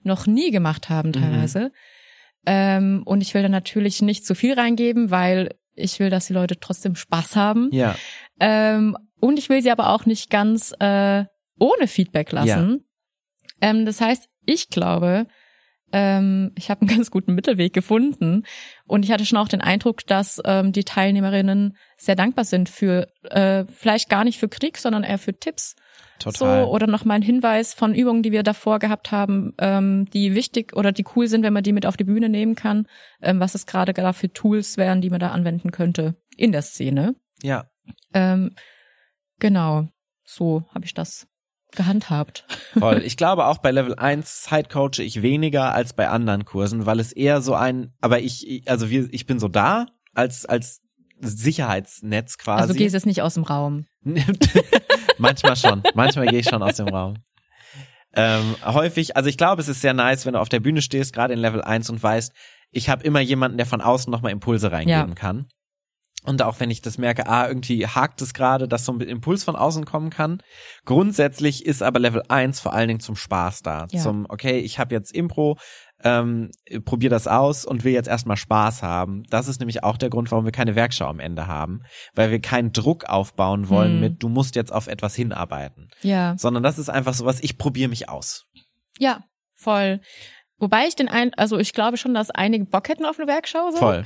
[0.02, 1.72] noch nie gemacht haben teilweise.
[2.46, 6.32] Ähm, und ich will da natürlich nicht zu viel reingeben, weil ich will, dass die
[6.32, 7.68] Leute trotzdem Spaß haben.
[7.72, 7.96] ja,
[8.40, 11.24] Ähm, und ich will sie aber auch nicht ganz äh,
[11.58, 12.84] ohne Feedback lassen.
[13.60, 15.26] Ähm, das heißt, ich glaube,
[15.92, 18.44] ähm, ich habe einen ganz guten Mittelweg gefunden.
[18.86, 23.08] Und ich hatte schon auch den Eindruck, dass ähm, die Teilnehmerinnen sehr dankbar sind für,
[23.24, 25.76] äh, vielleicht gar nicht für Krieg, sondern eher für Tipps.
[26.18, 26.64] total.
[26.64, 30.74] So, oder nochmal ein Hinweis von Übungen, die wir davor gehabt haben, ähm, die wichtig
[30.74, 32.86] oder die cool sind, wenn man die mit auf die Bühne nehmen kann,
[33.20, 36.62] ähm, was es gerade da für Tools wären, die man da anwenden könnte in der
[36.62, 37.14] Szene.
[37.42, 37.66] ja,
[38.14, 38.54] Ähm,
[39.38, 39.88] genau,
[40.24, 41.28] so habe ich das
[41.76, 42.44] gehandhabt.
[42.78, 43.02] voll.
[43.04, 47.12] Ich glaube auch bei Level 1 Side-Coache ich weniger als bei anderen Kursen, weil es
[47.12, 50.80] eher so ein, aber ich, also wir, ich bin so da als, als
[51.20, 52.62] Sicherheitsnetz quasi.
[52.62, 53.86] Also du gehst jetzt nicht aus dem Raum.
[55.18, 55.82] manchmal schon.
[55.94, 57.14] Manchmal gehe ich schon aus dem Raum.
[58.14, 61.12] Ähm, häufig, also ich glaube, es ist sehr nice, wenn du auf der Bühne stehst,
[61.12, 62.32] gerade in Level 1 und weißt,
[62.70, 65.14] ich habe immer jemanden, der von außen nochmal Impulse reingeben Ja.
[65.14, 65.46] kann.
[66.26, 69.44] Und auch wenn ich das merke, ah, irgendwie hakt es gerade, dass so ein Impuls
[69.44, 70.42] von außen kommen kann.
[70.84, 73.86] Grundsätzlich ist aber Level 1 vor allen Dingen zum Spaß da.
[73.90, 74.00] Ja.
[74.00, 75.56] Zum, okay, ich habe jetzt Impro,
[76.02, 76.50] ähm,
[76.84, 79.22] probier das aus und will jetzt erstmal Spaß haben.
[79.30, 81.82] Das ist nämlich auch der Grund, warum wir keine Werkschau am Ende haben.
[82.14, 84.00] Weil wir keinen Druck aufbauen wollen Hm.
[84.00, 85.88] mit, du musst jetzt auf etwas hinarbeiten.
[86.02, 86.34] Ja.
[86.36, 88.46] Sondern das ist einfach sowas, ich probiere mich aus.
[88.98, 90.00] Ja, voll.
[90.58, 93.70] Wobei ich den ein, also ich glaube schon, dass einige Bock hätten auf eine Werkschau.
[93.72, 93.76] So.
[93.76, 94.04] Voll.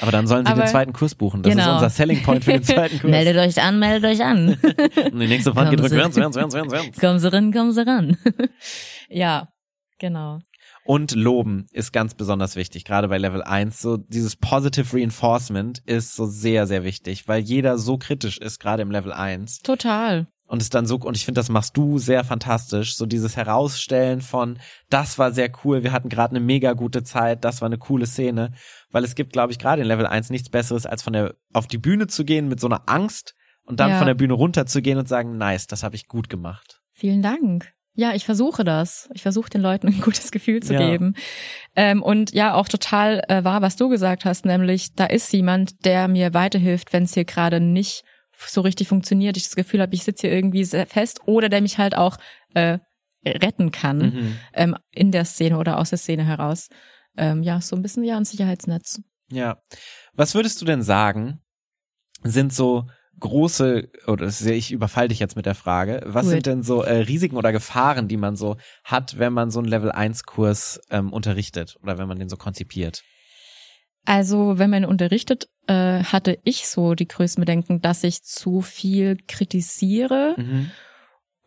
[0.00, 1.42] Aber dann sollen sie Aber- den zweiten Kurs buchen.
[1.42, 1.74] Das ist Genau.
[1.74, 3.10] unser Selling Point für den zweiten Kurs.
[3.10, 4.58] meldet euch an, meldet euch an.
[5.12, 5.96] Und die nächste Wand Kommen gedrückt Sie.
[5.96, 6.92] werden, werden, werden, werden, werden.
[7.00, 8.16] kommen Sie ran, kommen Sie ran.
[9.08, 9.48] ja,
[10.00, 10.40] genau.
[10.86, 13.80] Und loben ist ganz besonders wichtig, gerade bei Level 1.
[13.80, 18.82] So dieses Positive Reinforcement ist so sehr, sehr wichtig, weil jeder so kritisch ist, gerade
[18.82, 19.60] im Level 1.
[19.60, 20.26] Total.
[20.46, 22.96] Und es dann so, und ich finde, das machst du sehr fantastisch.
[22.96, 24.58] So dieses Herausstellen von,
[24.90, 28.06] das war sehr cool, wir hatten gerade eine mega gute Zeit, das war eine coole
[28.06, 28.52] Szene.
[28.90, 31.66] Weil es gibt, glaube ich, gerade in Level 1 nichts Besseres, als von der, auf
[31.66, 33.98] die Bühne zu gehen mit so einer Angst und dann Ja.
[33.98, 36.80] von der Bühne runter zu gehen und sagen, nice, das habe ich gut gemacht.
[36.92, 37.72] Vielen Dank.
[37.96, 39.08] Ja, ich versuche das.
[39.14, 40.80] Ich versuche den Leuten ein gutes Gefühl zu Ja.
[40.90, 41.14] geben.
[41.76, 45.84] Ähm, und ja, auch total äh, wahr, was du gesagt hast, nämlich da ist jemand,
[45.86, 48.04] der mir weiterhilft, wenn es hier gerade nicht
[48.38, 49.36] so richtig funktioniert.
[49.36, 52.16] Ich das Gefühl habe, ich sitze hier irgendwie sehr fest oder der mich halt auch
[52.54, 52.78] äh,
[53.26, 54.36] retten kann Mhm.
[54.52, 56.68] ähm, in der Szene oder aus der Szene heraus.
[57.16, 59.00] Ähm, ja, so ein bisschen ja ein Sicherheitsnetz.
[59.30, 59.58] Ja.
[60.12, 61.40] Was würdest du denn sagen,
[62.22, 62.86] sind so
[63.20, 66.32] große, oder ich überfall dich jetzt mit der Frage, was Gut.
[66.32, 69.68] sind denn so äh, Risiken oder Gefahren, die man so hat, wenn man so einen
[69.68, 73.02] Level 1 Kurs ähm, unterrichtet oder wenn man den so konzipiert?
[74.04, 79.16] Also, wenn man unterrichtet, äh, hatte ich so die größten Bedenken, dass ich zu viel
[79.26, 80.70] kritisiere Mhm.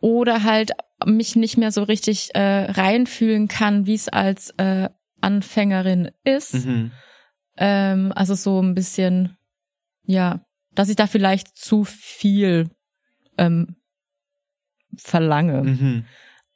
[0.00, 0.72] oder halt
[1.04, 4.88] mich nicht mehr so richtig äh, reinfühlen kann, wie es als äh,
[5.20, 6.66] Anfängerin ist.
[6.66, 6.90] Mhm.
[7.56, 9.36] Ähm, also so ein bisschen,
[10.04, 10.44] ja,
[10.74, 12.70] dass ich da vielleicht zu viel
[13.36, 13.76] ähm,
[14.96, 15.62] verlange.
[15.62, 16.04] Mhm.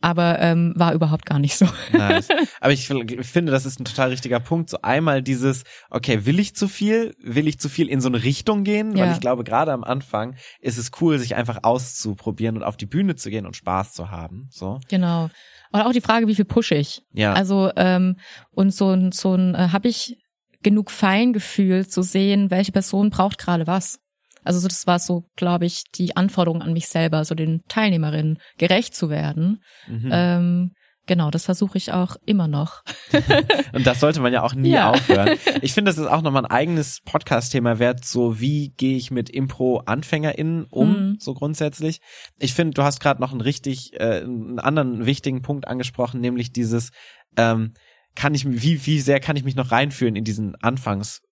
[0.02, 1.66] Aber ähm, war überhaupt gar nicht so.
[1.92, 2.28] Nice.
[2.60, 4.68] Aber ich, finde, das ist ein total richtiger Punkt.
[4.68, 7.14] So einmal dieses, okay, will ich zu viel?
[7.22, 8.96] Will ich zu viel in so eine Richtung gehen?
[8.96, 9.06] Ja.
[9.06, 12.86] Weil ich glaube, gerade am Anfang ist es cool, sich einfach auszuprobieren und auf die
[12.86, 14.48] Bühne zu gehen und Spaß zu haben.
[14.50, 14.80] So.
[14.88, 15.30] Genau.
[15.72, 17.02] Und auch die Frage, wie viel pushe ich?
[17.12, 17.32] Ja.
[17.32, 18.16] Also ähm,
[18.50, 20.18] und so ein so ein äh, habe ich
[20.62, 24.01] genug Feingefühl zu sehen, welche Person braucht gerade was.
[24.44, 28.38] Also so, das war so, glaube ich, die Anforderung an mich selber, so den Teilnehmerinnen
[28.58, 29.62] gerecht zu werden.
[29.86, 30.10] Mhm.
[30.12, 30.70] Ähm,
[31.06, 32.82] genau, das versuche ich auch immer noch.
[33.72, 34.90] Und das sollte man ja auch nie ja.
[34.90, 35.38] aufhören.
[35.62, 39.30] Ich finde, das ist auch nochmal ein eigenes Podcast-Thema wert, so wie gehe ich mit
[39.30, 41.16] Impro-AnfängerInnen um, mhm.
[41.20, 42.00] so grundsätzlich.
[42.38, 46.52] Ich finde, du hast gerade noch einen richtig, äh, einen anderen wichtigen Punkt angesprochen, nämlich
[46.52, 46.90] dieses,
[47.36, 47.74] ähm,
[48.14, 51.22] kann ich, wie, wie sehr kann ich mich noch reinführen in diesen Anfangs,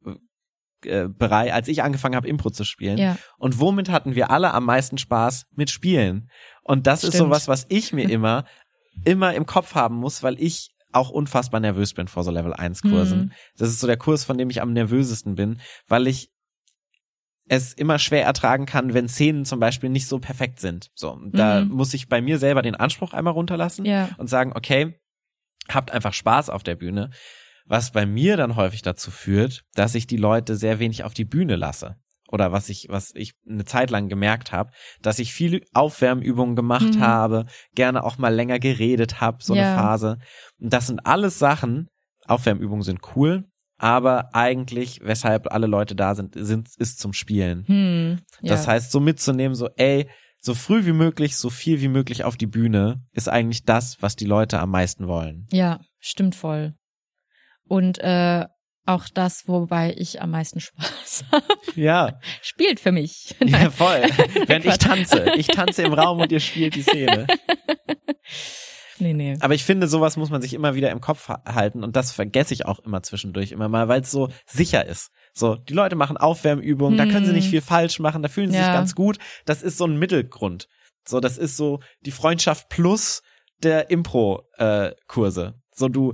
[0.84, 2.98] äh, Bereich, als ich angefangen habe, Impro zu spielen.
[2.98, 3.16] Ja.
[3.38, 5.46] Und womit hatten wir alle am meisten Spaß?
[5.54, 6.30] Mit Spielen.
[6.62, 7.14] Und das Stimmt.
[7.14, 8.44] ist sowas, was ich mir immer,
[9.04, 12.82] immer im Kopf haben muss, weil ich auch unfassbar nervös bin vor so Level 1
[12.82, 13.18] Kursen.
[13.18, 13.32] Mhm.
[13.56, 16.30] Das ist so der Kurs, von dem ich am nervösesten bin, weil ich
[17.48, 20.90] es immer schwer ertragen kann, wenn Szenen zum Beispiel nicht so perfekt sind.
[20.94, 21.72] So, da mhm.
[21.72, 24.08] muss ich bei mir selber den Anspruch einmal runterlassen ja.
[24.18, 25.00] und sagen, okay,
[25.68, 27.10] habt einfach Spaß auf der Bühne
[27.70, 31.24] was bei mir dann häufig dazu führt, dass ich die Leute sehr wenig auf die
[31.24, 31.94] Bühne lasse.
[32.28, 36.94] Oder was ich, was ich eine Zeit lang gemerkt habe, dass ich viele Aufwärmübungen gemacht
[36.94, 37.00] mhm.
[37.00, 37.46] habe,
[37.76, 39.62] gerne auch mal länger geredet habe, so ja.
[39.62, 40.18] eine Phase.
[40.58, 41.88] Und das sind alles Sachen,
[42.26, 43.44] Aufwärmübungen sind cool,
[43.78, 47.64] aber eigentlich, weshalb alle Leute da sind, sind ist zum Spielen.
[47.66, 48.48] Hm, ja.
[48.48, 50.08] Das heißt, so mitzunehmen, so, ey,
[50.40, 54.16] so früh wie möglich, so viel wie möglich auf die Bühne, ist eigentlich das, was
[54.16, 55.46] die Leute am meisten wollen.
[55.52, 56.74] Ja, stimmt voll
[57.70, 58.46] und äh,
[58.84, 61.44] auch das, wobei ich am meisten Spaß habe.
[61.76, 62.18] Ja.
[62.42, 63.36] Spielt für mich.
[63.44, 64.02] Ja, voll.
[64.46, 65.34] Während ich tanze.
[65.36, 67.26] Ich tanze im Raum und ihr spielt die Szene.
[69.02, 69.34] Nee, nee.
[69.40, 72.52] Aber ich finde, sowas muss man sich immer wieder im Kopf halten und das vergesse
[72.52, 75.10] ich auch immer zwischendurch immer mal, weil es so sicher ist.
[75.32, 77.06] So, die Leute machen Aufwärmübungen, hm.
[77.08, 77.50] da können sie nicht hm.
[77.50, 78.64] viel falsch machen, da fühlen sie ja.
[78.64, 79.16] sich ganz gut.
[79.46, 80.68] Das ist so ein Mittelgrund.
[81.08, 83.22] So, das ist so die Freundschaft plus
[83.62, 85.54] der Impro-Kurse.
[85.56, 86.12] Äh, so, du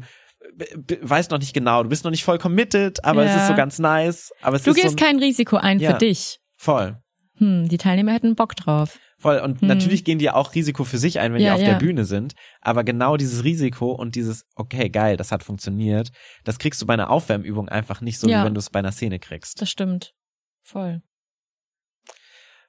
[1.01, 3.31] weißt noch nicht genau, du bist noch nicht voll committed, aber ja.
[3.31, 4.33] es ist so ganz nice.
[4.43, 6.41] Aber es du ist gehst so kein Risiko ein ja, für dich.
[6.57, 6.99] Voll.
[7.39, 8.99] Hm, die Teilnehmer hätten Bock drauf.
[9.19, 9.39] Voll.
[9.39, 9.69] Und hm.
[9.69, 12.35] natürlich gehen die auch Risiko für sich ein, wenn ja, die auf der Bühne sind.
[12.61, 16.11] Aber genau dieses Risiko und dieses, okay, geil, das hat funktioniert,
[16.45, 18.93] das kriegst du bei einer Aufwärmübung einfach nicht so, wie wenn du es bei einer
[18.93, 19.61] Szene kriegst.
[19.61, 20.15] Das stimmt.
[20.63, 21.03] Voll.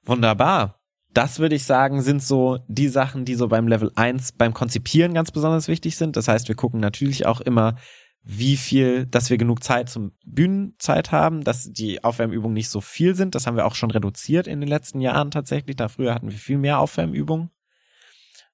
[0.04, 0.77] Wunderbar
[1.18, 5.14] das würde ich sagen, sind so die Sachen, die so beim Level 1 beim Konzipieren
[5.14, 6.16] ganz besonders wichtig sind.
[6.16, 7.74] Das heißt, wir gucken natürlich auch immer,
[8.22, 13.16] wie viel, dass wir genug Zeit zum Bühnenzeit haben, dass die Aufwärmübungen nicht so viel
[13.16, 13.34] sind.
[13.34, 15.74] Das haben wir auch schon reduziert in den letzten Jahren tatsächlich.
[15.74, 17.50] Da früher hatten wir viel mehr Aufwärmübungen.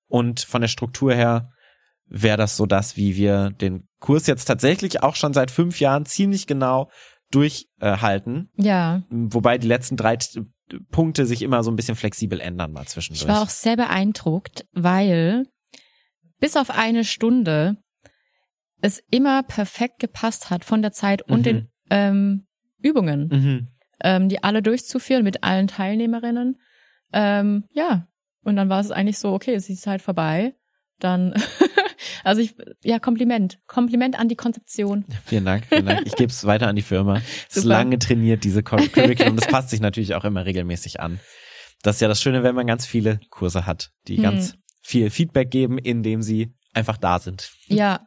[0.09, 1.51] Und von der Struktur her
[2.07, 6.07] wäre das so das, wie wir den Kurs jetzt tatsächlich auch schon seit fünf Jahren
[6.07, 6.91] ziemlich genau
[7.31, 8.49] durchhalten.
[8.57, 9.03] ja.
[9.11, 10.17] Wobei die letzten drei
[10.91, 13.23] Punkte sich immer so ein bisschen flexibel ändern mal zwischendurch.
[13.23, 15.47] Ich war auch sehr beeindruckt, weil
[16.41, 17.77] bis auf eine Stunde
[18.81, 21.43] es immer perfekt gepasst hat von der Zeit und mhm.
[21.43, 22.47] den ähm,
[22.83, 23.69] Übungen, mhm.
[24.03, 26.61] ähm, die alle durchzuführen mit allen Teilnehmerinnen.
[27.13, 28.07] Ähm, ja,
[28.43, 30.55] und dann war es eigentlich so, okay, es ist die Zeit vorbei.
[30.99, 31.33] Dann
[32.25, 33.59] Also ich, ja, Kompliment.
[33.67, 35.05] Kompliment an die Konzeption.
[35.25, 36.07] Vielen Dank, vielen Dank.
[36.07, 37.21] Ich gebe es weiter an die Firma.
[37.49, 39.37] Es ist lange trainiert, diese Curriculum.
[39.37, 41.21] Das passt sich natürlich auch immer regelmäßig an.
[41.83, 44.23] Das ist ja das Schöne, wenn man ganz viele Kurse hat, die hm.
[44.23, 47.53] ganz viel Feedback geben, indem sie einfach da sind.
[47.67, 48.07] Ja.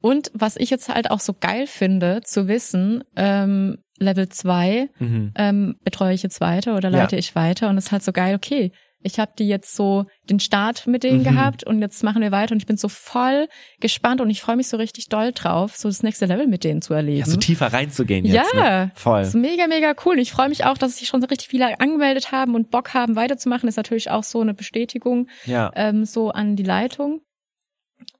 [0.00, 5.32] Und was ich jetzt halt auch so geil finde, zu wissen, ähm, Level 2 mhm.
[5.34, 7.18] ähm, betreue ich jetzt weiter oder leite ja.
[7.18, 8.72] ich weiter und es ist halt so geil, okay,
[9.02, 11.24] ich habe die jetzt so den Start mit denen mhm.
[11.24, 13.48] gehabt und jetzt machen wir weiter und ich bin so voll
[13.80, 16.82] gespannt und ich freue mich so richtig doll drauf, so das nächste Level mit denen
[16.82, 17.20] zu erleben.
[17.20, 18.52] Ja, so tiefer reinzugehen jetzt.
[18.54, 18.90] Ja, ne?
[18.94, 19.20] voll.
[19.20, 20.14] Das ist mega, mega cool.
[20.14, 22.94] Und ich freue mich auch, dass sich schon so richtig viele angemeldet haben und Bock
[22.94, 23.68] haben, weiterzumachen.
[23.68, 25.70] ist natürlich auch so eine Bestätigung ja.
[25.74, 27.20] ähm, so an die Leitung.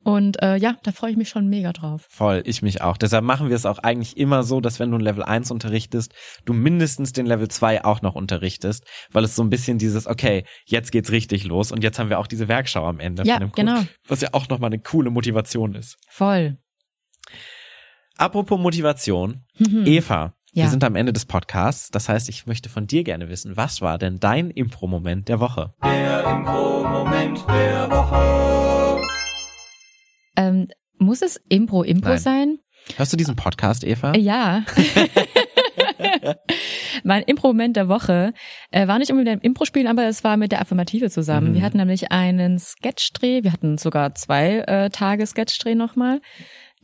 [0.04, 2.06] Und äh, ja, da freue ich mich schon mega drauf.
[2.08, 2.96] Voll, ich mich auch.
[2.96, 6.14] Deshalb machen wir es auch eigentlich immer so, dass wenn du ein Level 1 unterrichtest,
[6.46, 10.44] du mindestens den Level 2 auch noch unterrichtest, weil es so ein bisschen dieses, okay,
[10.64, 13.40] jetzt geht's richtig los und jetzt haben wir auch diese Werkschau am Ende ja, von
[13.40, 13.80] dem Kurs, genau.
[14.06, 15.98] was ja auch nochmal eine coole Motivation ist.
[16.08, 16.56] Voll.
[18.16, 19.84] Apropos Motivation, mhm.
[19.84, 20.64] Eva, ja.
[20.64, 21.90] wir sind am Ende des Podcasts.
[21.90, 25.74] Das heißt, ich möchte von dir gerne wissen, was war denn dein Impro-Moment der Woche?
[25.84, 28.87] Der Impro-Moment der Woche.
[30.38, 30.68] Ähm,
[30.98, 32.18] muss es Impro Impro Nein.
[32.18, 32.58] sein?
[32.96, 34.14] Hörst du diesen Podcast, Eva?
[34.16, 34.64] Ja.
[37.04, 38.32] mein Impro-Moment der Woche
[38.70, 41.50] äh, war nicht unbedingt ein Impro-Spielen, aber es war mit der Affirmative zusammen.
[41.50, 41.54] Mhm.
[41.54, 46.20] Wir hatten nämlich einen Sketchdreh, wir hatten sogar zwei äh, Tage Sketchdreh nochmal.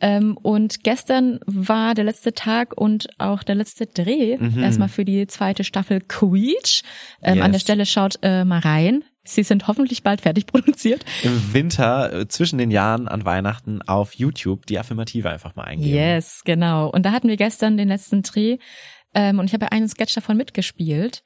[0.01, 4.63] Ähm, und gestern war der letzte Tag und auch der letzte Dreh Mhm.
[4.63, 6.83] erstmal für die zweite Staffel Queech.
[7.23, 7.63] Ähm, An der Yes.
[7.63, 9.05] Stelle schaut äh, mal rein.
[9.25, 11.05] Sie sind hoffentlich bald fertig produziert.
[11.23, 15.95] Im Winter äh, zwischen den Jahren an Weihnachten auf YouTube die Affirmative einfach mal eingeben.
[15.95, 16.89] Yes, genau.
[16.91, 18.59] Und da hatten wir gestern den letzten Dreh
[19.15, 21.23] ähm, und ich habe ja einen Sketch davon mitgespielt.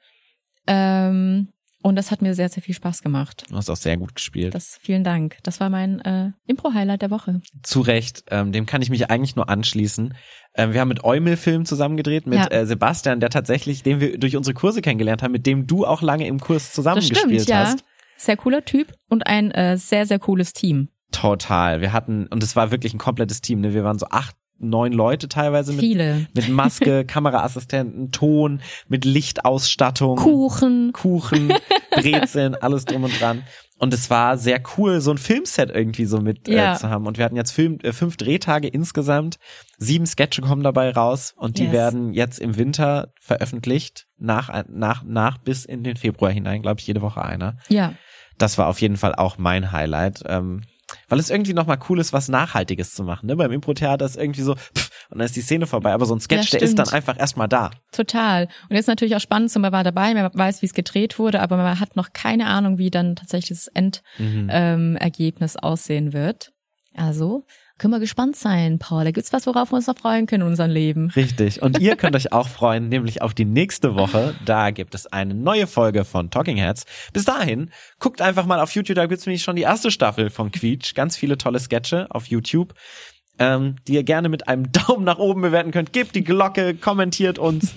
[0.67, 1.49] Ähm,
[1.81, 3.45] und das hat mir sehr, sehr viel Spaß gemacht.
[3.49, 4.53] Du hast auch sehr gut gespielt.
[4.53, 5.37] Das, vielen Dank.
[5.43, 7.41] Das war mein äh, Impro-Highlight der Woche.
[7.63, 10.13] Zu Recht, ähm, dem kann ich mich eigentlich nur anschließen.
[10.55, 12.47] Ähm, wir haben mit Eumel Film zusammen gedreht, mit Ja.
[12.47, 16.01] äh, Sebastian, der tatsächlich, den wir durch unsere Kurse kennengelernt haben, mit dem du auch
[16.01, 17.59] lange im Kurs Das zusammengespielt stimmt, ja.
[17.59, 17.85] hast.
[18.19, 20.89] Sehr cooler Typ und ein äh, sehr, sehr cooles Team.
[21.11, 21.79] Total.
[21.81, 23.73] Wir hatten, und es war wirklich ein komplettes Team, ne?
[23.73, 26.27] Wir waren so acht, neun Leute teilweise mit, Viele.
[26.35, 30.17] mit Maske, Kameraassistenten, Ton, mit Lichtausstattung.
[30.17, 30.91] Kuchen.
[30.91, 31.53] Kuchen,
[31.91, 33.43] Brezeln, alles drum und dran.
[33.77, 36.73] Und es war sehr cool, so ein Filmset irgendwie so mit Ja.
[36.73, 37.07] äh, zu haben.
[37.07, 39.37] Und wir hatten jetzt Film, äh, fünf Drehtage insgesamt.
[39.77, 41.71] Sieben Sketche kommen dabei raus und die Yes.
[41.71, 44.07] werden jetzt im Winter veröffentlicht.
[44.17, 47.55] Nach, nach, nach bis in den Februar hinein, glaube ich, jede Woche einer.
[47.69, 47.93] Ja.
[48.39, 50.23] Das war auf jeden Fall auch mein Highlight.
[50.25, 50.61] Ähm,
[51.07, 53.27] weil es irgendwie nochmal cool ist, was Nachhaltiges zu machen.
[53.27, 53.35] Ne?
[53.35, 55.93] Beim Impro-Theater ist irgendwie so, pff, und dann ist die Szene vorbei.
[55.93, 57.69] Aber so ein Sketch, Ja, der ist dann einfach erstmal da.
[57.91, 58.47] Total.
[58.69, 61.41] Und jetzt natürlich auch spannend, so man war dabei, man weiß, wie es gedreht wurde,
[61.41, 64.49] aber man hat noch keine Ahnung, wie dann tatsächlich das Endergebnis Mhm.
[64.51, 66.51] ähm, aussehen wird.
[66.95, 67.45] Also
[67.79, 69.05] können wir gespannt sein, Paul.
[69.05, 71.09] Da gibt's was, worauf wir uns noch freuen können in unserem Leben.
[71.15, 71.61] Richtig.
[71.61, 74.35] Und ihr könnt euch auch freuen, nämlich auf die nächste Woche.
[74.45, 76.85] Da gibt es eine neue Folge von Talking Heads.
[77.13, 80.51] Bis dahin, guckt einfach mal auf YouTube, da gibt's nämlich schon die erste Staffel von
[80.51, 80.93] Quietsch.
[80.93, 82.73] Ganz viele tolle Sketche auf YouTube,
[83.39, 85.93] ähm, die ihr gerne mit einem Daumen nach oben bewerten könnt.
[85.93, 87.73] Gebt die Glocke, kommentiert uns.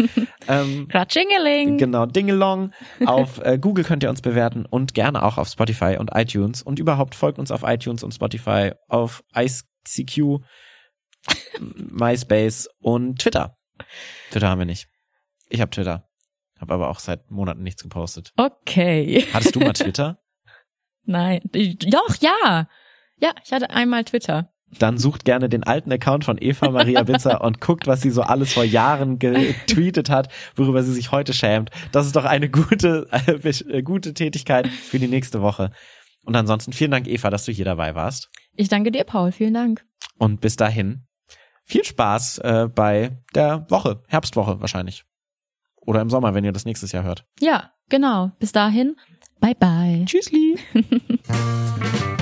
[0.48, 1.78] ähm, Ratschingeling.
[1.78, 2.72] Genau, Dingelong.
[3.06, 6.62] Auf äh, Google könnt ihr uns bewerten und gerne auch auf Spotify und iTunes.
[6.62, 9.22] Und überhaupt folgt uns auf iTunes und Spotify, auf
[9.86, 10.42] ICQ,
[11.60, 13.56] MySpace und Twitter.
[14.30, 14.88] Twitter haben wir nicht.
[15.48, 16.08] Ich habe Twitter.
[16.60, 18.32] Habe aber auch seit Monaten nichts gepostet.
[18.36, 19.26] Okay.
[19.32, 20.18] Hattest du mal Twitter?
[21.04, 21.40] Nein.
[21.52, 22.68] Doch, ja.
[23.18, 24.52] Ja, ich hatte einmal Twitter.
[24.78, 28.22] Dann sucht gerne den alten Account von Eva Maria Bitzer und guckt, was sie so
[28.22, 31.70] alles vor Jahren getweetet hat, worüber sie sich heute schämt.
[31.92, 35.72] Das ist doch eine gute, äh, gute Tätigkeit für die nächste Woche.
[36.24, 38.30] Und ansonsten vielen Dank, Eva, dass du hier dabei warst.
[38.56, 39.32] Ich danke dir, Paul.
[39.32, 39.84] Vielen Dank.
[40.18, 41.06] Und bis dahin
[41.64, 45.04] viel Spaß äh, bei der Woche, Herbstwoche wahrscheinlich.
[45.76, 47.26] Oder im Sommer, wenn ihr das nächstes Jahr hört.
[47.40, 48.32] Ja, genau.
[48.38, 48.96] Bis dahin.
[49.40, 50.04] Bye bye.
[50.06, 50.58] Tschüssli.